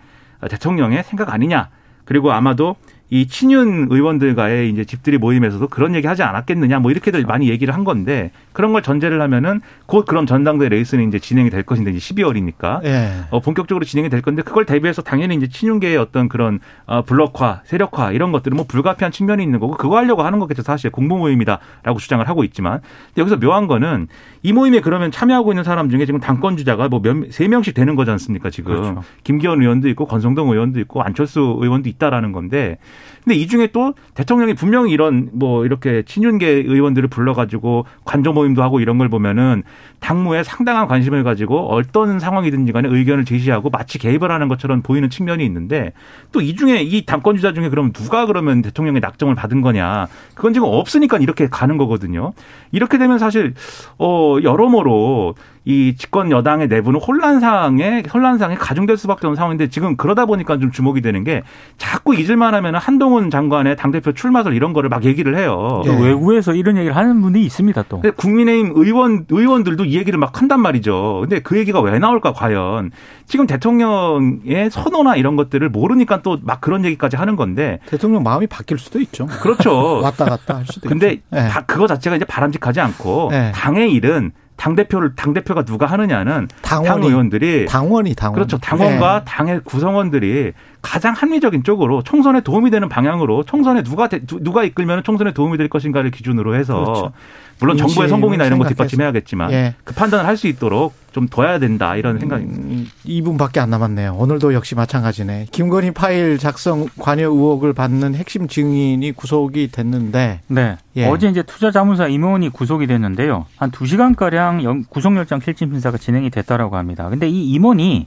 대통령의 0.48 1.02
생각 1.04 1.32
아니냐. 1.32 1.70
그리고 2.04 2.32
아마도 2.32 2.76
이 3.10 3.26
친윤 3.26 3.88
의원들과의 3.90 4.68
이제 4.70 4.84
집들이 4.84 5.16
모임에서도 5.16 5.66
그런 5.68 5.94
얘기 5.94 6.06
하지 6.06 6.22
않았겠느냐 6.22 6.78
뭐 6.78 6.90
이렇게들 6.90 7.24
많이 7.24 7.48
얘기를 7.48 7.72
한 7.72 7.84
건데 7.84 8.30
그런 8.52 8.72
걸 8.72 8.82
전제를 8.82 9.20
하면은 9.22 9.60
곧 9.86 10.04
그런 10.04 10.26
전당대 10.26 10.68
레이스는 10.68 11.08
이제 11.08 11.18
진행이 11.18 11.48
될 11.48 11.62
것인데 11.62 11.90
이제 11.90 12.14
12월이니까 12.14 12.84
예. 12.84 13.10
어, 13.30 13.40
본격적으로 13.40 13.86
진행이 13.86 14.10
될 14.10 14.20
건데 14.20 14.42
그걸 14.42 14.66
대비해서 14.66 15.00
당연히 15.00 15.36
이제 15.36 15.48
친윤계의 15.48 15.96
어떤 15.96 16.28
그런 16.28 16.60
어, 16.86 17.02
블록화, 17.02 17.62
세력화 17.64 18.12
이런 18.12 18.30
것들은 18.30 18.56
뭐 18.56 18.66
불가피한 18.68 19.10
측면이 19.10 19.42
있는 19.42 19.58
거고 19.58 19.76
그거 19.76 19.96
하려고 19.96 20.22
하는 20.22 20.38
거겠죠 20.38 20.62
사실 20.62 20.90
공모 20.90 21.16
모임이다라고 21.16 21.98
주장을 21.98 22.28
하고 22.28 22.44
있지만 22.44 22.80
여기서 23.16 23.38
묘한 23.38 23.68
거는 23.68 24.08
이 24.42 24.52
모임에 24.52 24.80
그러면 24.80 25.10
참여하고 25.10 25.52
있는 25.52 25.64
사람 25.64 25.88
중에 25.88 26.04
지금 26.04 26.20
당권 26.20 26.58
주자가 26.58 26.88
뭐몇세 26.88 27.48
명씩 27.48 27.74
되는 27.74 27.96
거지 27.96 28.10
않습니까 28.10 28.50
지금 28.50 28.74
그렇죠. 28.74 29.02
김기현 29.24 29.62
의원도 29.62 29.88
있고 29.88 30.06
권성동 30.06 30.50
의원도 30.50 30.78
있고 30.80 31.02
안철수 31.02 31.56
의원도 31.60 31.88
있다라는 31.88 32.32
건데 32.32 32.76
근데 33.22 33.36
이 33.36 33.46
중에 33.46 33.68
또 33.68 33.94
대통령이 34.14 34.54
분명히 34.54 34.90
이런 34.90 35.28
뭐 35.32 35.64
이렇게 35.64 36.02
친윤계 36.02 36.48
의원들을 36.48 37.08
불러가지고 37.08 37.86
관저 38.04 38.32
모임도 38.32 38.62
하고 38.62 38.80
이런 38.80 38.98
걸 38.98 39.08
보면은 39.08 39.62
당무에 40.00 40.42
상당한 40.42 40.88
관심을 40.88 41.24
가지고 41.24 41.72
어떤 41.72 42.18
상황이든지 42.18 42.72
간에 42.72 42.88
의견을 42.88 43.24
제시하고 43.24 43.70
마치 43.70 43.98
개입을 43.98 44.30
하는 44.30 44.48
것처럼 44.48 44.82
보이는 44.82 45.08
측면이 45.08 45.44
있는데 45.44 45.92
또 46.32 46.48
이 46.48 46.56
중에 46.56 46.80
이 46.80 47.04
당권 47.04 47.36
주자 47.36 47.52
중에 47.52 47.68
그러면 47.68 47.92
누가 47.92 48.24
그러면 48.24 48.62
대통령의 48.62 49.00
낙점을 49.02 49.34
받은 49.34 49.60
거냐 49.60 50.06
그건 50.34 50.54
지금 50.54 50.68
없으니까 50.70 51.18
이렇게 51.18 51.46
가는 51.48 51.76
거거든요. 51.76 52.32
이렇게 52.72 52.96
되면 52.96 53.18
사실 53.18 53.54
어 53.98 54.38
여러모로 54.42 55.34
이 55.68 55.94
집권 55.96 56.30
여당의 56.30 56.66
내부는 56.68 56.98
혼란상에 56.98 58.02
혼란상에 58.12 58.54
가중될 58.54 58.96
수밖에 58.96 59.26
없는 59.26 59.36
상황인데 59.36 59.68
지금 59.68 59.96
그러다 59.96 60.24
보니까 60.24 60.58
좀 60.58 60.72
주목이 60.72 61.02
되는 61.02 61.24
게 61.24 61.42
자꾸 61.76 62.14
잊을만 62.14 62.54
하면 62.54 62.74
한동훈 62.74 63.28
장관의 63.28 63.76
당대표 63.76 64.12
출마설 64.12 64.54
이런 64.54 64.72
거를 64.72 64.88
막 64.88 65.04
얘기를 65.04 65.36
해요. 65.36 65.82
네. 65.84 66.06
외국에서 66.06 66.54
이런 66.54 66.78
얘기를 66.78 66.96
하는 66.96 67.20
분이 67.20 67.42
있습니다 67.42 67.84
또. 67.90 68.00
국민의힘 68.16 68.72
의원 68.76 69.26
의원들도 69.28 69.84
이 69.84 69.96
얘기를 69.98 70.18
막 70.18 70.40
한단 70.40 70.60
말이죠. 70.62 71.18
근데 71.20 71.40
그 71.40 71.58
얘기가 71.58 71.82
왜 71.82 71.98
나올까 71.98 72.32
과연 72.32 72.90
지금 73.26 73.46
대통령의 73.46 74.70
선호나 74.70 75.16
이런 75.16 75.36
것들을 75.36 75.68
모르니까 75.68 76.22
또 76.22 76.38
막 76.42 76.62
그런 76.62 76.82
얘기까지 76.86 77.16
하는 77.16 77.36
건데 77.36 77.78
대통령 77.86 78.22
마음이 78.22 78.46
바뀔 78.46 78.78
수도 78.78 79.00
있죠. 79.00 79.26
그렇죠. 79.26 80.00
왔다 80.00 80.24
갔다 80.24 80.56
할 80.56 80.64
수도 80.64 80.88
근데 80.88 81.12
있죠. 81.12 81.22
근데 81.30 81.44
네. 81.44 81.50
그거 81.66 81.86
자체가 81.86 82.16
이제 82.16 82.24
바람직하지 82.24 82.80
않고 82.80 83.28
네. 83.30 83.52
당의 83.54 83.92
일은 83.92 84.32
당 84.58 84.74
대표를 84.74 85.14
당 85.14 85.32
대표가 85.32 85.64
누가 85.64 85.86
하느냐는 85.86 86.48
당원이, 86.62 86.88
당 86.88 87.02
의원들이 87.02 87.66
당원이 87.66 88.14
당원. 88.14 88.34
그렇죠. 88.34 88.58
당원과 88.58 89.20
네. 89.20 89.24
당의 89.24 89.60
구성원들이 89.64 90.52
가장 90.80 91.12
합리적인 91.14 91.64
쪽으로 91.64 92.02
총선에 92.02 92.40
도움이 92.40 92.70
되는 92.70 92.88
방향으로 92.88 93.42
총선에 93.44 93.82
누가 93.82 94.08
누가 94.08 94.64
이끌면 94.64 95.02
총선에 95.02 95.32
도움이 95.32 95.58
될 95.58 95.68
것인가를 95.68 96.10
기준으로 96.10 96.54
해서 96.54 96.84
그렇죠. 96.84 97.12
물론 97.60 97.76
정부의 97.76 98.08
성공이나 98.08 98.44
이런 98.44 98.60
거 98.60 98.68
뒷받침해야겠지만 98.68 99.50
예. 99.52 99.74
그 99.84 99.92
판단을 99.94 100.24
할 100.26 100.38
수 100.38 100.46
있도록 100.46 100.94
좀 101.10 101.26
둬야 101.26 101.58
된다 101.58 101.96
이런 101.96 102.14
음, 102.16 102.20
생각입니다. 102.20 102.60
음, 102.62 102.88
2분밖에 103.04 103.58
안 103.58 103.70
남았네요. 103.70 104.14
오늘도 104.16 104.54
역시 104.54 104.76
마찬가지네. 104.76 105.46
김건희 105.50 105.90
파일 105.90 106.38
작성 106.38 106.86
관여 107.00 107.24
의혹을 107.28 107.72
받는 107.72 108.14
핵심 108.14 108.46
증인이 108.46 109.10
구속이 109.12 109.72
됐는데 109.72 110.42
네. 110.46 110.76
예. 110.94 111.06
어제 111.06 111.28
이제 111.28 111.42
투자 111.42 111.72
자문사 111.72 112.06
임원이 112.06 112.50
구속이 112.50 112.86
됐는데요. 112.86 113.46
한 113.56 113.72
2시간 113.72 114.14
가량 114.14 114.84
구속영장 114.88 115.40
실질 115.40 115.66
심사가 115.68 115.98
진행이 115.98 116.30
됐다라고 116.30 116.76
합니다. 116.76 117.08
근데 117.08 117.28
이 117.28 117.50
임원이 117.50 118.06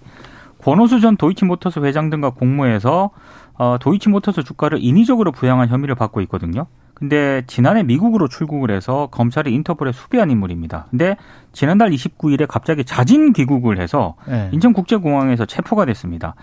권오수 0.61 1.01
전 1.01 1.17
도이치모터스 1.17 1.79
회장 1.79 2.09
등과 2.09 2.31
공모해서 2.31 3.11
어, 3.55 3.77
도이치모터스 3.79 4.43
주가를 4.43 4.79
인위적으로 4.81 5.31
부양한 5.31 5.69
혐의를 5.69 5.95
받고 5.95 6.21
있거든요. 6.21 6.67
근데 6.93 7.41
지난해 7.47 7.81
미국으로 7.81 8.27
출국을 8.27 8.69
해서 8.69 9.07
검찰이 9.11 9.51
인터폴에 9.51 9.91
수배한 9.91 10.29
인물입니다. 10.29 10.85
근데 10.91 11.17
지난달 11.51 11.89
29일에 11.89 12.45
갑자기 12.47 12.85
자진 12.85 13.33
귀국을 13.33 13.81
해서 13.81 14.15
네. 14.27 14.49
인천국제공항에서 14.53 15.45
체포가 15.45 15.85
됐습니다. 15.85 16.35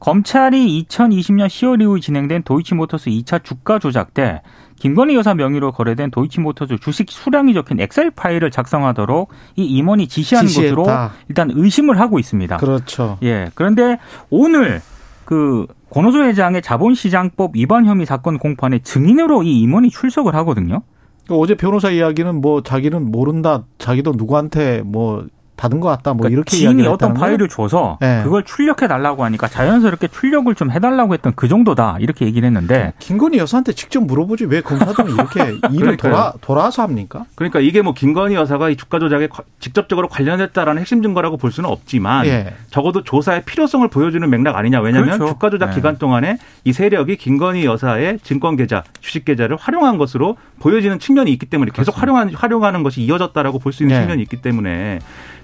검찰이 0.00 0.84
2020년 0.88 1.46
10월 1.46 1.82
이후 1.82 2.00
진행된 2.00 2.42
도이치모터스 2.42 3.10
2차 3.10 3.44
주가 3.44 3.78
조작 3.78 4.12
때 4.12 4.42
김건희 4.80 5.14
여사 5.14 5.34
명의로 5.34 5.72
거래된 5.72 6.10
도이치모터스 6.10 6.78
주식 6.80 7.10
수량이 7.10 7.54
적힌 7.54 7.78
엑셀 7.78 8.10
파일을 8.10 8.50
작성하도록 8.50 9.30
이 9.56 9.64
임원이 9.64 10.08
지시한 10.08 10.46
지시했다. 10.46 10.74
것으로 10.74 11.10
일단 11.28 11.50
의심을 11.54 12.00
하고 12.00 12.18
있습니다. 12.18 12.56
그렇죠. 12.56 13.18
예. 13.22 13.50
그런데 13.54 13.98
오늘 14.30 14.80
그 15.26 15.66
권오수 15.90 16.22
회장의 16.22 16.62
자본시장법 16.62 17.56
위반 17.56 17.84
혐의 17.84 18.06
사건 18.06 18.38
공판에 18.38 18.78
증인으로 18.78 19.42
이 19.42 19.60
임원이 19.60 19.90
출석을 19.90 20.34
하거든요. 20.36 20.82
어제 21.28 21.54
변호사 21.54 21.90
이야기는 21.90 22.40
뭐 22.40 22.62
자기는 22.62 23.10
모른다, 23.10 23.64
자기도 23.78 24.12
누구한테 24.16 24.82
뭐 24.84 25.26
받은 25.60 25.78
것 25.80 25.88
같다. 25.88 26.14
뭐 26.14 26.22
그러니까 26.22 26.34
이렇게 26.36 26.56
지인이 26.56 26.86
어떤 26.86 27.12
파일을 27.12 27.48
줘서 27.48 27.98
네. 28.00 28.22
그걸 28.24 28.44
출력해 28.44 28.88
달라고 28.88 29.24
하니까 29.24 29.46
자연스럽게 29.46 30.08
출력을 30.08 30.54
좀 30.54 30.70
해달라고 30.70 31.12
했던 31.12 31.34
그 31.36 31.48
정도다 31.48 31.98
이렇게 32.00 32.24
얘기를 32.24 32.46
했는데 32.46 32.94
김건희 32.98 33.36
여사한테 33.38 33.74
직접 33.74 34.00
물어보지 34.02 34.46
왜 34.46 34.62
검사들은 34.62 35.12
이렇게 35.12 35.58
일을 35.70 35.98
돌아 35.98 36.32
돌아서 36.40 36.82
합니까? 36.82 37.24
그러니까 37.34 37.60
이게 37.60 37.82
뭐 37.82 37.92
김건희 37.92 38.34
여사가 38.34 38.70
이 38.70 38.76
주가 38.76 38.98
조작에 38.98 39.28
직접적으로 39.58 40.08
관련했다라는 40.08 40.80
핵심 40.80 41.02
증거라고 41.02 41.36
볼 41.36 41.52
수는 41.52 41.68
없지만 41.68 42.26
예. 42.26 42.54
적어도 42.70 43.02
조사의 43.04 43.42
필요성을 43.44 43.86
보여주는 43.88 44.28
맥락 44.30 44.56
아니냐 44.56 44.80
왜냐하면 44.80 45.18
그렇죠. 45.18 45.34
주가 45.34 45.50
조작 45.50 45.70
예. 45.70 45.74
기간 45.74 45.98
동안에 45.98 46.38
이 46.64 46.72
세력이 46.72 47.16
김건희 47.16 47.66
여사의 47.66 48.20
증권 48.22 48.56
계좌, 48.56 48.82
주식 49.00 49.24
계좌를 49.26 49.56
활용한 49.56 49.98
것으로 49.98 50.36
보여지는 50.60 50.98
측면이 50.98 51.30
있기 51.32 51.46
때문에 51.46 51.70
계속 51.74 51.92
그렇습니다. 51.92 52.00
활용한 52.00 52.34
활용하는 52.34 52.82
것이 52.82 53.02
이어졌다라고 53.02 53.58
볼 53.58 53.70
수 53.72 53.82
있는 53.84 53.96
예. 53.96 54.00
측면이 54.00 54.22
있기 54.22 54.40
때문에 54.42 54.98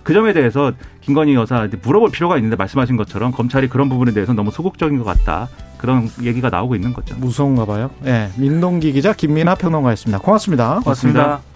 그 0.06 0.14
점에 0.14 0.32
대해서 0.32 0.70
김건희 1.00 1.34
여사한테 1.34 1.78
물어볼 1.82 2.12
필요가 2.12 2.36
있는데 2.36 2.54
말씀하신 2.54 2.96
것처럼 2.96 3.32
검찰이 3.32 3.68
그런 3.68 3.88
부분에 3.88 4.12
대해서 4.12 4.32
너무 4.34 4.52
소극적인 4.52 4.98
것 4.98 5.04
같다. 5.04 5.48
그런 5.78 6.08
얘기가 6.22 6.48
나오고 6.48 6.76
있는 6.76 6.92
거죠. 6.92 7.16
무서운가 7.16 7.64
봐요. 7.64 7.90
예. 8.04 8.10
네. 8.10 8.30
민동기 8.36 8.92
기자 8.92 9.12
김민아 9.12 9.56
평론가였습니다. 9.56 10.20
고맙습니다. 10.20 10.78
고맙습니다. 10.84 11.22
고맙습니다. 11.24 11.55